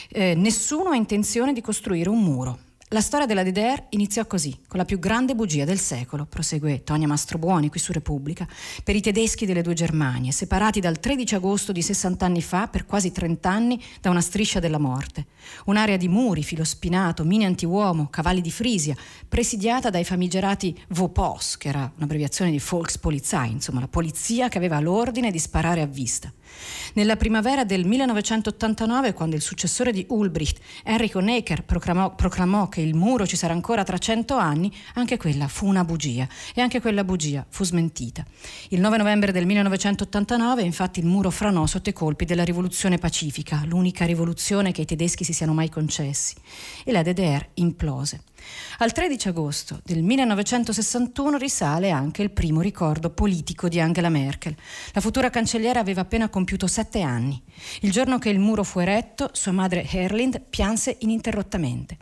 eh, 0.09 0.33
nessuno 0.35 0.89
ha 0.89 0.95
intenzione 0.95 1.53
di 1.53 1.61
costruire 1.61 2.09
un 2.09 2.21
muro. 2.21 2.59
La 2.91 3.01
storia 3.01 3.25
della 3.25 3.43
DDR 3.43 3.87
iniziò 3.89 4.25
così, 4.25 4.61
con 4.65 4.79
la 4.79 4.85
più 4.85 4.97
grande 4.97 5.35
bugia 5.35 5.65
del 5.65 5.77
secolo, 5.77 6.25
prosegue 6.25 6.85
Tonia 6.85 7.05
Mastrobuoni 7.05 7.67
qui 7.67 7.81
su 7.81 7.91
Repubblica, 7.91 8.47
per 8.81 8.95
i 8.95 9.01
tedeschi 9.01 9.45
delle 9.45 9.61
due 9.61 9.73
Germanie, 9.73 10.31
separati 10.31 10.79
dal 10.79 10.97
13 10.97 11.35
agosto 11.35 11.73
di 11.73 11.81
60 11.81 12.25
anni 12.25 12.41
fa 12.41 12.69
per 12.69 12.85
quasi 12.85 13.11
30 13.11 13.49
anni 13.49 13.83
da 13.99 14.09
una 14.09 14.21
striscia 14.21 14.61
della 14.61 14.77
morte. 14.77 15.25
Un'area 15.65 15.97
di 15.97 16.07
muri, 16.07 16.43
filo 16.43 16.63
spinato, 16.63 17.25
mine 17.25 17.43
antiuomo, 17.43 18.07
cavalli 18.07 18.39
di 18.39 18.51
Frisia, 18.51 18.95
presidiata 19.27 19.89
dai 19.89 20.05
famigerati 20.05 20.73
Vopos, 20.91 21.57
che 21.57 21.67
era 21.67 21.91
un'abbreviazione 21.93 22.51
di 22.51 22.61
Volkspolizei, 22.65 23.51
insomma 23.51 23.81
la 23.81 23.89
polizia 23.89 24.47
che 24.47 24.59
aveva 24.59 24.79
l'ordine 24.79 25.29
di 25.29 25.39
sparare 25.39 25.81
a 25.81 25.87
vista. 25.87 26.31
Nella 26.93 27.15
primavera 27.15 27.63
del 27.63 27.85
1989, 27.85 29.13
quando 29.13 29.35
il 29.35 29.41
successore 29.41 29.91
di 29.91 30.05
Ulbricht, 30.09 30.59
Enrico 30.83 31.19
Necker, 31.19 31.63
proclamò, 31.63 32.15
proclamò 32.15 32.69
che 32.69 32.81
il 32.81 32.95
muro 32.95 33.27
ci 33.27 33.35
sarà 33.35 33.53
ancora 33.53 33.83
tra 33.83 33.97
cento 33.97 34.35
anni, 34.35 34.73
anche 34.95 35.17
quella 35.17 35.47
fu 35.47 35.67
una 35.67 35.83
bugia 35.83 36.27
e 36.53 36.61
anche 36.61 36.81
quella 36.81 37.03
bugia 37.03 37.45
fu 37.47 37.63
smentita. 37.63 38.25
Il 38.69 38.79
9 38.79 38.97
novembre 38.97 39.31
del 39.31 39.45
1989, 39.45 40.63
infatti, 40.63 40.99
il 40.99 41.05
muro 41.05 41.29
franò 41.29 41.65
sotto 41.65 41.89
i 41.89 41.93
colpi 41.93 42.25
della 42.25 42.43
rivoluzione 42.43 42.97
pacifica, 42.97 43.63
l'unica 43.65 44.05
rivoluzione 44.05 44.71
che 44.71 44.81
i 44.81 44.85
tedeschi 44.85 45.23
si 45.23 45.33
siano 45.33 45.53
mai 45.53 45.69
concessi, 45.69 46.35
e 46.83 46.91
la 46.91 47.03
DDR 47.03 47.47
implose. 47.55 48.21
Al 48.79 48.91
13 48.91 49.29
agosto 49.29 49.79
del 49.83 50.03
1961 50.03 51.37
risale 51.37 51.89
anche 51.89 52.21
il 52.21 52.31
primo 52.31 52.61
ricordo 52.61 53.09
politico 53.09 53.67
di 53.67 53.79
Angela 53.79 54.09
Merkel. 54.09 54.55
La 54.93 55.01
futura 55.01 55.29
cancelliera 55.29 55.79
aveva 55.79 56.01
appena 56.01 56.29
compiuto 56.29 56.67
sette 56.67 57.01
anni. 57.01 57.41
Il 57.81 57.91
giorno 57.91 58.19
che 58.19 58.29
il 58.29 58.39
muro 58.39 58.63
fu 58.63 58.79
eretto, 58.79 59.29
sua 59.33 59.51
madre 59.51 59.85
Herlind 59.89 60.41
pianse 60.49 60.97
ininterrottamente. 60.99 61.97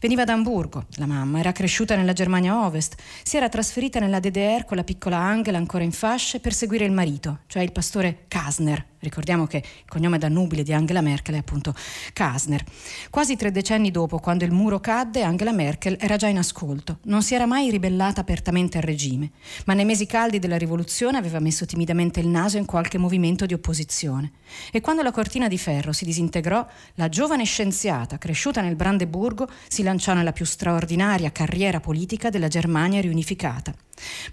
Veniva 0.00 0.24
da 0.24 0.34
Amburgo, 0.34 0.86
la 0.96 1.06
mamma, 1.06 1.38
era 1.38 1.52
cresciuta 1.52 1.96
nella 1.96 2.12
Germania 2.12 2.64
Ovest, 2.64 2.96
si 3.22 3.36
era 3.36 3.48
trasferita 3.48 3.98
nella 3.98 4.20
DDR 4.20 4.64
con 4.64 4.76
la 4.76 4.84
piccola 4.84 5.18
Angela 5.18 5.58
ancora 5.58 5.84
in 5.84 5.92
fasce 5.92 6.40
per 6.40 6.52
seguire 6.52 6.84
il 6.84 6.92
marito, 6.92 7.40
cioè 7.46 7.62
il 7.62 7.72
pastore 7.72 8.24
Kasner. 8.28 8.92
Ricordiamo 9.04 9.46
che 9.46 9.58
il 9.58 9.88
cognome 9.88 10.16
da 10.16 10.28
nubile 10.28 10.62
di 10.62 10.72
Angela 10.72 11.02
Merkel 11.02 11.34
è 11.34 11.38
appunto 11.38 11.74
Kasner. 12.14 12.64
Quasi 13.10 13.36
tre 13.36 13.50
decenni 13.50 13.90
dopo, 13.90 14.18
quando 14.18 14.44
il 14.44 14.50
muro 14.50 14.80
cadde, 14.80 15.22
Angela 15.22 15.52
Merkel 15.52 15.98
era 16.00 16.16
già 16.16 16.26
in 16.26 16.38
ascolto. 16.38 16.98
Non 17.02 17.22
si 17.22 17.34
era 17.34 17.44
mai 17.44 17.70
ribellata 17.70 18.22
apertamente 18.22 18.78
al 18.78 18.84
regime, 18.84 19.30
ma 19.66 19.74
nei 19.74 19.84
mesi 19.84 20.06
caldi 20.06 20.38
della 20.38 20.56
rivoluzione 20.56 21.18
aveva 21.18 21.38
messo 21.38 21.66
timidamente 21.66 22.20
il 22.20 22.28
naso 22.28 22.56
in 22.56 22.64
qualche 22.64 22.96
movimento 22.96 23.44
di 23.44 23.52
opposizione. 23.52 24.32
E 24.72 24.80
quando 24.80 25.02
la 25.02 25.10
cortina 25.10 25.48
di 25.48 25.58
ferro 25.58 25.92
si 25.92 26.06
disintegrò, 26.06 26.66
la 26.94 27.08
giovane 27.10 27.44
scienziata, 27.44 28.16
cresciuta 28.16 28.62
nel 28.62 28.76
Brandeburgo, 28.76 29.48
si 29.68 29.82
lanciò 29.82 30.14
nella 30.14 30.32
più 30.32 30.46
straordinaria 30.46 31.30
carriera 31.30 31.80
politica 31.80 32.30
della 32.30 32.48
Germania 32.48 33.02
riunificata. 33.02 33.74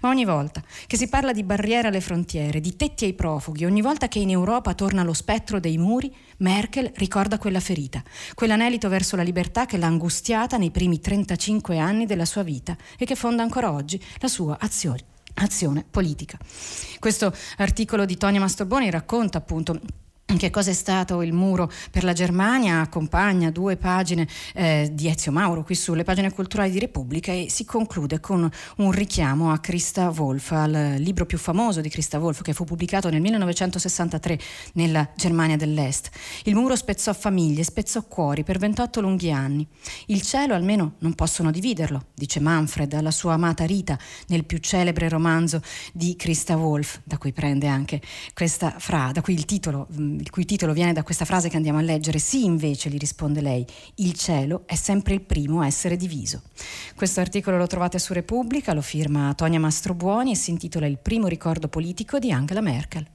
Ma 0.00 0.08
ogni 0.08 0.24
volta 0.24 0.62
che 0.86 0.96
si 0.96 1.08
parla 1.08 1.32
di 1.32 1.44
barriere 1.44 1.88
alle 1.88 2.00
frontiere, 2.00 2.60
di 2.60 2.76
tetti 2.76 3.04
ai 3.04 3.14
profughi, 3.14 3.64
ogni 3.64 3.80
volta 3.80 4.08
che 4.08 4.18
in 4.18 4.30
Europa 4.30 4.61
torna 4.74 5.02
lo 5.02 5.12
spettro 5.12 5.58
dei 5.58 5.76
muri, 5.76 6.14
Merkel 6.38 6.92
ricorda 6.94 7.38
quella 7.38 7.60
ferita, 7.60 8.02
quell'anelito 8.34 8.88
verso 8.88 9.16
la 9.16 9.22
libertà 9.22 9.66
che 9.66 9.76
l'ha 9.76 9.86
angustiata 9.86 10.56
nei 10.56 10.70
primi 10.70 11.00
35 11.00 11.78
anni 11.78 12.06
della 12.06 12.24
sua 12.24 12.42
vita 12.42 12.76
e 12.96 13.04
che 13.04 13.16
fonda 13.16 13.42
ancora 13.42 13.72
oggi 13.72 14.02
la 14.18 14.28
sua 14.28 14.56
azione, 14.60 15.00
azione 15.34 15.84
politica. 15.90 16.38
Questo 16.98 17.34
articolo 17.58 18.04
di 18.04 18.16
Tonia 18.16 18.40
Mastorboni 18.40 18.90
racconta 18.90 19.38
appunto 19.38 19.80
che 20.36 20.50
cosa 20.50 20.70
è 20.70 20.74
stato 20.74 21.22
il 21.22 21.32
muro 21.32 21.70
per 21.90 22.04
la 22.04 22.12
Germania, 22.12 22.80
accompagna 22.80 23.50
due 23.50 23.76
pagine 23.76 24.26
eh, 24.54 24.90
di 24.92 25.08
Ezio 25.08 25.32
Mauro 25.32 25.62
qui 25.62 25.74
sulle 25.74 26.04
pagine 26.04 26.32
culturali 26.32 26.70
di 26.70 26.78
Repubblica 26.78 27.32
e 27.32 27.46
si 27.50 27.64
conclude 27.64 28.20
con 28.20 28.48
un 28.76 28.90
richiamo 28.90 29.52
a 29.52 29.58
Christa 29.58 30.10
Wolf, 30.10 30.52
al 30.52 30.94
libro 30.98 31.26
più 31.26 31.38
famoso 31.38 31.80
di 31.80 31.88
Christa 31.88 32.18
Wolf 32.18 32.42
che 32.42 32.52
fu 32.52 32.64
pubblicato 32.64 33.10
nel 33.10 33.20
1963 33.20 34.38
nella 34.74 35.08
Germania 35.14 35.56
dell'Est. 35.56 36.10
Il 36.44 36.54
muro 36.54 36.76
spezzò 36.76 37.12
famiglie, 37.12 37.62
spezzò 37.62 38.02
cuori 38.02 38.42
per 38.42 38.58
28 38.58 39.00
lunghi 39.00 39.30
anni. 39.30 39.66
Il 40.06 40.22
cielo 40.22 40.54
almeno 40.54 40.94
non 40.98 41.14
possono 41.14 41.50
dividerlo, 41.50 42.06
dice 42.14 42.40
Manfred 42.40 42.92
alla 42.94 43.10
sua 43.10 43.34
amata 43.34 43.64
Rita 43.64 43.98
nel 44.28 44.44
più 44.44 44.58
celebre 44.58 45.08
romanzo 45.08 45.60
di 45.92 46.16
Christa 46.16 46.56
Wolf, 46.56 47.00
da 47.04 47.18
cui 47.18 47.32
prende 47.32 47.66
anche 47.66 48.00
questa 48.34 48.74
frase, 48.78 49.12
da 49.12 49.20
cui 49.20 49.34
il 49.34 49.44
titolo 49.44 49.88
mm, 49.92 50.20
il 50.22 50.30
cui 50.30 50.44
titolo 50.44 50.72
viene 50.72 50.92
da 50.92 51.02
questa 51.02 51.24
frase 51.24 51.48
che 51.48 51.56
andiamo 51.56 51.78
a 51.78 51.82
leggere, 51.82 52.20
sì 52.20 52.44
invece, 52.44 52.88
gli 52.88 52.96
risponde 52.96 53.40
lei, 53.40 53.66
il 53.96 54.12
cielo 54.14 54.62
è 54.66 54.76
sempre 54.76 55.14
il 55.14 55.20
primo 55.20 55.60
a 55.60 55.66
essere 55.66 55.96
diviso. 55.96 56.42
Questo 56.94 57.18
articolo 57.18 57.56
lo 57.56 57.66
trovate 57.66 57.98
su 57.98 58.12
Repubblica, 58.12 58.72
lo 58.72 58.82
firma 58.82 59.34
Tonia 59.34 59.58
Mastrobuoni 59.58 60.30
e 60.30 60.36
si 60.36 60.50
intitola 60.50 60.86
Il 60.86 60.98
primo 60.98 61.26
ricordo 61.26 61.66
politico 61.66 62.20
di 62.20 62.30
Angela 62.30 62.60
Merkel. 62.60 63.06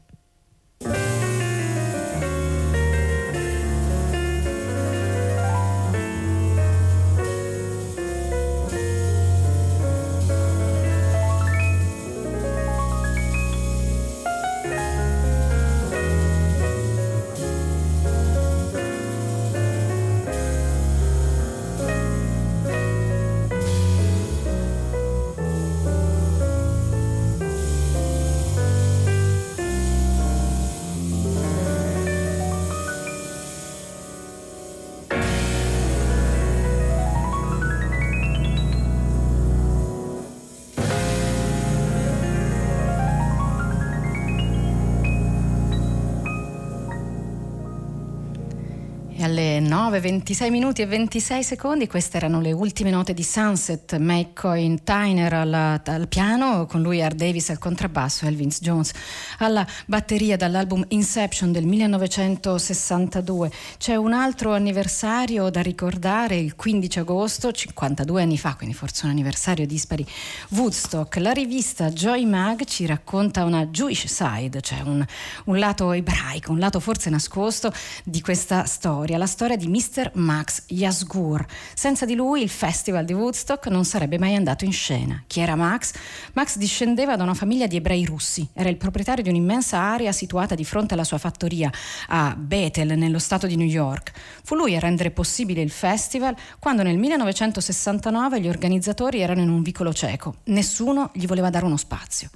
Alle 49.67 49.75
9, 49.75 49.99
26 49.99 50.49
minuti 50.49 50.81
e 50.81 50.85
26 50.85 51.43
secondi. 51.43 51.87
Queste 51.87 52.17
erano 52.17 52.39
le 52.39 52.51
ultime 52.51 52.89
note 52.89 53.13
di 53.13 53.23
Sunset, 53.23 53.97
McCoy 53.97 54.77
Tyner 54.83 55.33
alla, 55.33 55.81
al 55.85 56.07
piano, 56.07 56.65
con 56.65 56.81
lui 56.81 57.01
Art 57.01 57.15
Davis 57.15 57.49
al 57.49 57.57
contrabbasso 57.57 58.25
e 58.25 58.31
Vince 58.31 58.59
Jones 58.61 58.91
alla 59.39 59.67
batteria 59.85 60.37
dall'album 60.37 60.85
Inception 60.89 61.51
del 61.51 61.65
1962. 61.65 63.51
C'è 63.77 63.95
un 63.95 64.13
altro 64.13 64.53
anniversario 64.53 65.49
da 65.49 65.61
ricordare, 65.61 66.37
il 66.37 66.55
15 66.55 66.99
agosto, 66.99 67.51
52 67.51 68.21
anni 68.21 68.37
fa, 68.37 68.55
quindi 68.55 68.75
forse 68.75 69.05
un 69.05 69.11
anniversario 69.11 69.65
dispari, 69.65 70.05
Woodstock. 70.49 71.17
La 71.17 71.31
rivista 71.31 71.89
Joy 71.89 72.25
Mag 72.25 72.63
ci 72.65 72.85
racconta 72.85 73.43
una 73.43 73.65
Jewish 73.65 74.05
side, 74.05 74.61
cioè 74.61 74.81
un, 74.81 75.05
un 75.45 75.59
lato 75.59 75.91
ebraico, 75.91 76.51
un 76.51 76.59
lato 76.59 76.79
forse 76.79 77.09
nascosto 77.09 77.73
di 78.03 78.21
questa 78.21 78.65
storia, 78.65 79.17
la 79.17 79.25
storia 79.25 79.55
di 79.57 79.67
Mr. 79.67 80.11
Max 80.13 80.63
Yasgur. 80.67 81.45
Senza 81.73 82.05
di 82.05 82.15
lui 82.15 82.41
il 82.41 82.49
festival 82.49 83.03
di 83.03 83.11
Woodstock 83.11 83.67
non 83.67 83.83
sarebbe 83.83 84.17
mai 84.17 84.35
andato 84.35 84.63
in 84.63 84.71
scena. 84.71 85.21
Chi 85.27 85.41
era 85.41 85.55
Max? 85.55 85.91
Max 86.33 86.55
discendeva 86.55 87.17
da 87.17 87.23
una 87.23 87.33
famiglia 87.33 87.67
di 87.67 87.75
ebrei 87.75 88.05
russi, 88.05 88.47
era 88.53 88.69
il 88.69 88.77
proprietario 88.77 89.23
di 89.23 89.29
un'immensa 89.29 89.77
area 89.77 90.13
situata 90.13 90.55
di 90.55 90.63
fronte 90.63 90.93
alla 90.93 91.03
sua 91.03 91.17
fattoria 91.17 91.69
a 92.07 92.33
Bethel, 92.37 92.97
nello 92.97 93.19
stato 93.19 93.47
di 93.47 93.57
New 93.57 93.67
York. 93.67 94.11
Fu 94.43 94.55
lui 94.55 94.75
a 94.75 94.79
rendere 94.79 95.11
possibile 95.11 95.61
il 95.61 95.71
festival 95.71 96.35
quando 96.59 96.83
nel 96.83 96.97
1969 96.97 98.39
gli 98.39 98.47
organizzatori 98.47 99.19
erano 99.19 99.41
in 99.41 99.49
un 99.49 99.61
vicolo 99.63 99.93
cieco. 99.93 100.35
Nessuno 100.45 101.09
gli 101.13 101.25
voleva 101.25 101.49
dare 101.49 101.65
uno 101.65 101.77
spazio. 101.77 102.29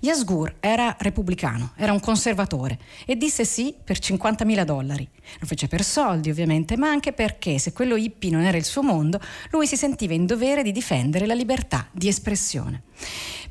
Yasgur 0.00 0.54
era 0.60 0.96
repubblicano, 0.98 1.72
era 1.76 1.92
un 1.92 2.00
conservatore 2.00 2.78
e 3.04 3.16
disse 3.16 3.44
sì 3.44 3.74
per 3.82 3.98
50.000 3.98 4.64
dollari. 4.64 5.08
Lo 5.38 5.46
fece 5.46 5.68
per 5.68 5.84
soldi 5.84 6.30
ovviamente, 6.30 6.76
ma 6.76 6.88
anche 6.88 7.12
perché 7.12 7.58
se 7.58 7.72
quello 7.72 7.96
hippie 7.96 8.30
non 8.30 8.42
era 8.42 8.56
il 8.56 8.64
suo 8.64 8.82
mondo, 8.82 9.20
lui 9.50 9.66
si 9.66 9.76
sentiva 9.76 10.14
in 10.14 10.26
dovere 10.26 10.62
di 10.62 10.72
difendere 10.72 11.26
la 11.26 11.34
libertà 11.34 11.88
di 11.92 12.08
espressione. 12.08 12.82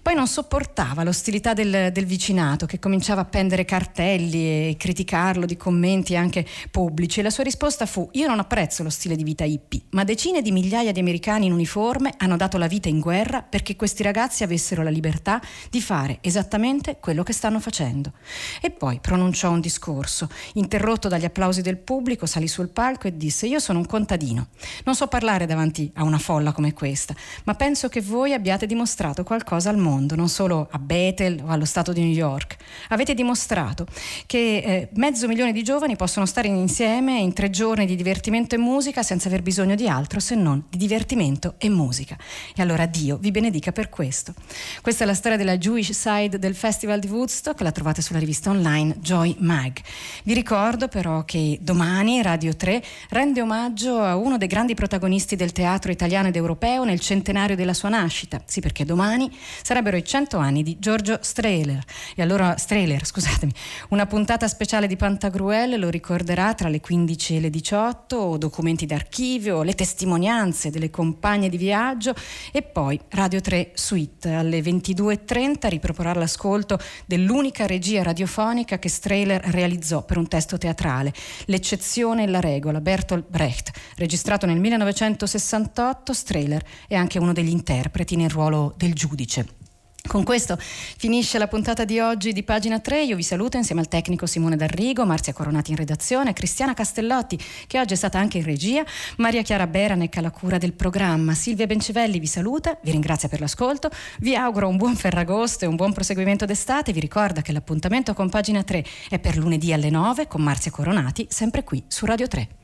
Poi 0.02 0.16
non 0.16 0.28
sopportava 0.28 1.04
l'ostilità 1.04 1.54
del, 1.54 1.92
del, 1.92 2.06
vicinato 2.06 2.66
che 2.66 2.80
cominciava 2.80 3.20
a 3.20 3.24
appendere 3.26 3.66
cartelli 3.66 4.70
e 4.70 4.76
criticarlo 4.78 5.46
di 5.46 5.58
commenti 5.58 6.16
anche 6.16 6.46
pubblici. 6.72 7.20
E 7.20 7.24
la 7.24 7.30
sua 7.30 7.44
risposta 7.44 7.86
fu 7.86 8.08
io 8.14 8.28
non 8.28 8.40
apprezzo 8.40 8.82
lo 8.82 8.90
stile 8.90 9.18
di 9.18 9.24
vita 9.24 9.44
hippie, 9.44 9.82
ma 9.92 10.06
decine 10.06 10.42
di 10.42 10.52
migliaia 10.52 10.94
di 10.94 11.02
americani 11.02 11.48
in 11.48 11.52
uniforme 11.52 12.14
hanno 12.18 12.38
dato 12.38 12.58
la 12.58 12.68
vita 12.68 12.88
in 12.88 13.02
guerra 13.02 13.42
perché 13.42 13.76
questi 13.76 14.02
ragazzi 14.02 14.44
avessero 14.44 14.84
la 14.84 14.90
libertà 14.90 15.42
di 15.70 15.82
fare 15.82 16.20
esattamente 16.22 16.98
quello 17.00 17.24
che 17.24 17.34
stanno 17.34 17.60
facendo. 17.60 18.14
E 18.62 18.72
poi 18.72 19.00
pronunciò 19.02 19.52
un 19.52 19.60
discorso, 19.60 20.30
interrotto 20.54 21.10
dagli 21.10 21.26
applausi 21.26 21.62
del 21.62 21.78
pubblico, 21.78 22.26
salì 22.26 22.48
sul 22.48 22.70
palco 22.70 23.08
e 23.08 23.18
disse 23.18 23.48
io 23.48 23.60
sono 23.60 23.80
un 23.80 23.86
contadino, 23.86 24.48
non 24.86 24.96
so 24.96 25.08
parlare 25.08 25.46
davanti 25.46 25.92
a 25.96 26.04
una 26.04 26.18
folla 26.18 26.54
come 26.54 26.74
questa, 26.74 27.14
ma 27.44 27.54
penso 27.54 27.90
che 27.90 28.02
voi 28.02 28.34
abbiate 28.34 28.66
dimostrato 28.66 29.24
qualcosa 29.24 29.70
al 29.70 29.76
mondo 29.78 29.88
mondo, 29.90 30.16
non 30.16 30.30
solo 30.30 30.68
a 30.70 30.78
Bethel 30.78 31.42
o 31.44 31.50
allo 31.50 31.66
Stato 31.66 31.92
di 31.92 32.02
New 32.02 32.12
York. 32.12 32.58
Avete 32.90 33.14
dimostrato 33.14 33.86
che 34.26 34.58
eh, 34.58 34.90
mezzo 34.94 35.28
milione 35.28 35.52
di 35.52 35.64
giovani 35.64 35.96
possono 35.96 36.26
stare 36.26 36.48
insieme 36.48 37.20
in 37.20 37.34
tre 37.34 37.50
giorni 37.50 37.86
di 37.86 37.96
divertimento 37.96 38.56
e 38.56 38.58
musica 38.58 39.02
senza 39.02 39.28
aver 39.28 39.42
bisogno 39.42 39.76
di 39.76 39.88
altro 39.88 40.20
se 40.20 40.36
non 40.36 40.64
di 40.70 40.78
divertimento 40.78 41.56
e 41.58 41.70
musica. 41.70 42.18
E 42.56 42.62
allora 42.62 42.86
Dio 42.86 43.18
vi 43.18 43.32
benedica 43.32 43.72
per 43.72 43.90
questo. 43.90 44.34
Questa 44.82 45.04
è 45.04 45.08
la 45.08 45.14
storia 45.14 45.38
della 45.38 45.58
Jewish 45.58 45.92
Side 45.92 46.38
del 46.38 46.56
Festival 46.56 47.00
di 47.00 47.08
Woodstock, 47.08 47.62
la 47.62 47.72
trovate 47.72 48.02
sulla 48.02 48.20
rivista 48.20 48.52
online 48.52 48.98
Joy 49.00 49.36
Mag. 49.40 49.80
Vi 50.24 50.34
ricordo 50.34 50.88
però 50.88 51.26
che 51.26 51.58
domani 51.62 52.22
Radio 52.22 52.56
3 52.56 52.84
rende 53.10 53.42
omaggio 53.42 54.00
a 54.00 54.16
uno 54.16 54.38
dei 54.38 54.48
grandi 54.48 54.76
protagonisti 54.76 55.36
del 55.36 55.52
teatro 55.52 55.92
italiano 55.92 56.28
ed 56.28 56.36
europeo 56.36 56.84
nel 56.84 57.00
centenario 57.00 57.56
della 57.56 57.74
sua 57.74 57.90
nascita. 57.90 58.42
Sì, 58.46 58.62
perché 58.62 58.86
domani 58.86 59.32
sarà 59.64 59.79
sarebbero 59.80 59.98
i 59.98 60.04
100 60.04 60.38
anni 60.38 60.62
di 60.62 60.78
Giorgio 60.78 61.20
Strehler. 61.22 61.82
E 62.16 62.22
allora 62.22 62.58
Strehler, 62.58 63.06
scusatemi, 63.06 63.52
una 63.90 64.06
puntata 64.06 64.48
speciale 64.50 64.88
di 64.88 64.98
Pantagruel 64.98 65.80
lo 65.80 65.90
ricorderà 65.90 66.54
tra 66.54 66.68
le 66.68 66.82
15 66.82 67.38
e 67.38 67.40
le 67.40 67.50
18, 67.50 68.38
documenti 68.38 68.86
d'archivio, 68.86 69.64
le 69.64 69.76
testimonianze 69.76 70.70
delle 70.70 70.90
compagne 70.90 71.48
di 71.48 71.56
viaggio 71.56 72.14
e 72.52 72.62
poi 72.62 73.00
Radio 73.10 73.40
3 73.40 73.72
Suite 73.74 74.34
alle 74.34 74.60
22.30 74.60 75.70
riproporrà 75.70 76.14
l'ascolto 76.14 76.78
dell'unica 77.06 77.66
regia 77.66 78.04
radiofonica 78.04 78.80
che 78.80 78.90
Strehler 78.90 79.42
realizzò 79.46 80.04
per 80.04 80.18
un 80.18 80.28
testo 80.28 80.58
teatrale, 80.58 81.14
L'eccezione 81.46 82.24
e 82.24 82.28
la 82.28 82.42
regola, 82.42 82.82
Bertolt 82.82 83.30
Brecht, 83.30 83.72
registrato 83.96 84.46
nel 84.46 84.60
1968, 84.60 86.14
Strehler 86.14 86.64
è 86.88 86.96
anche 86.96 87.18
uno 87.18 87.32
degli 87.32 87.50
interpreti 87.50 88.18
nel 88.18 88.30
ruolo 88.30 88.74
del 88.76 88.94
giudice. 88.94 89.68
Con 90.10 90.24
questo 90.24 90.58
finisce 90.60 91.38
la 91.38 91.48
puntata 91.48 91.86
di 91.86 92.00
oggi 92.00 92.34
di 92.34 92.42
pagina 92.42 92.80
3. 92.80 93.04
Io 93.04 93.16
vi 93.16 93.22
saluto 93.22 93.58
insieme 93.58 93.82
al 93.82 93.88
tecnico 93.88 94.26
Simone 94.26 94.56
D'Arrigo, 94.56 95.06
Marzia 95.06 95.34
Coronati 95.34 95.70
in 95.70 95.78
redazione, 95.78 96.34
Cristiana 96.34 96.74
Castellotti, 96.74 97.40
che 97.68 97.80
oggi 97.80 97.94
è 97.94 97.96
stata 97.96 98.18
anche 98.18 98.40
in 98.40 98.44
regia, 98.44 98.84
Maria 99.18 99.44
Chiara 99.44 99.68
Beranec 99.68 100.18
alla 100.18 100.32
cura 100.32 100.58
del 100.58 100.74
programma. 100.74 101.36
Silvia 101.36 101.68
Bencivelli 101.68 102.18
vi 102.18 102.26
saluta, 102.26 102.76
vi 102.82 102.90
ringrazia 102.90 103.30
per 103.30 103.40
l'ascolto, 103.40 103.92
vi 104.22 104.36
auguro 104.36 104.68
un 104.68 104.78
buon 104.78 104.96
Ferragosto 104.96 105.66
e 105.66 105.68
un 105.68 105.76
buon 105.76 105.94
proseguimento 105.94 106.46
d'estate. 106.46 106.92
Vi 106.92 107.00
ricorda 107.00 107.44
che 107.44 107.52
l'appuntamento 107.52 108.16
con 108.16 108.30
pagina 108.30 108.64
3 108.64 108.84
è 109.10 109.20
per 109.20 109.38
lunedì 109.38 109.74
alle 109.74 109.92
9 109.92 110.26
con 110.26 110.42
Marzia 110.42 110.72
Coronati, 110.72 111.28
sempre 111.30 111.64
qui 111.64 111.84
su 111.88 112.08
Radio 112.08 112.28
3. 112.28 112.59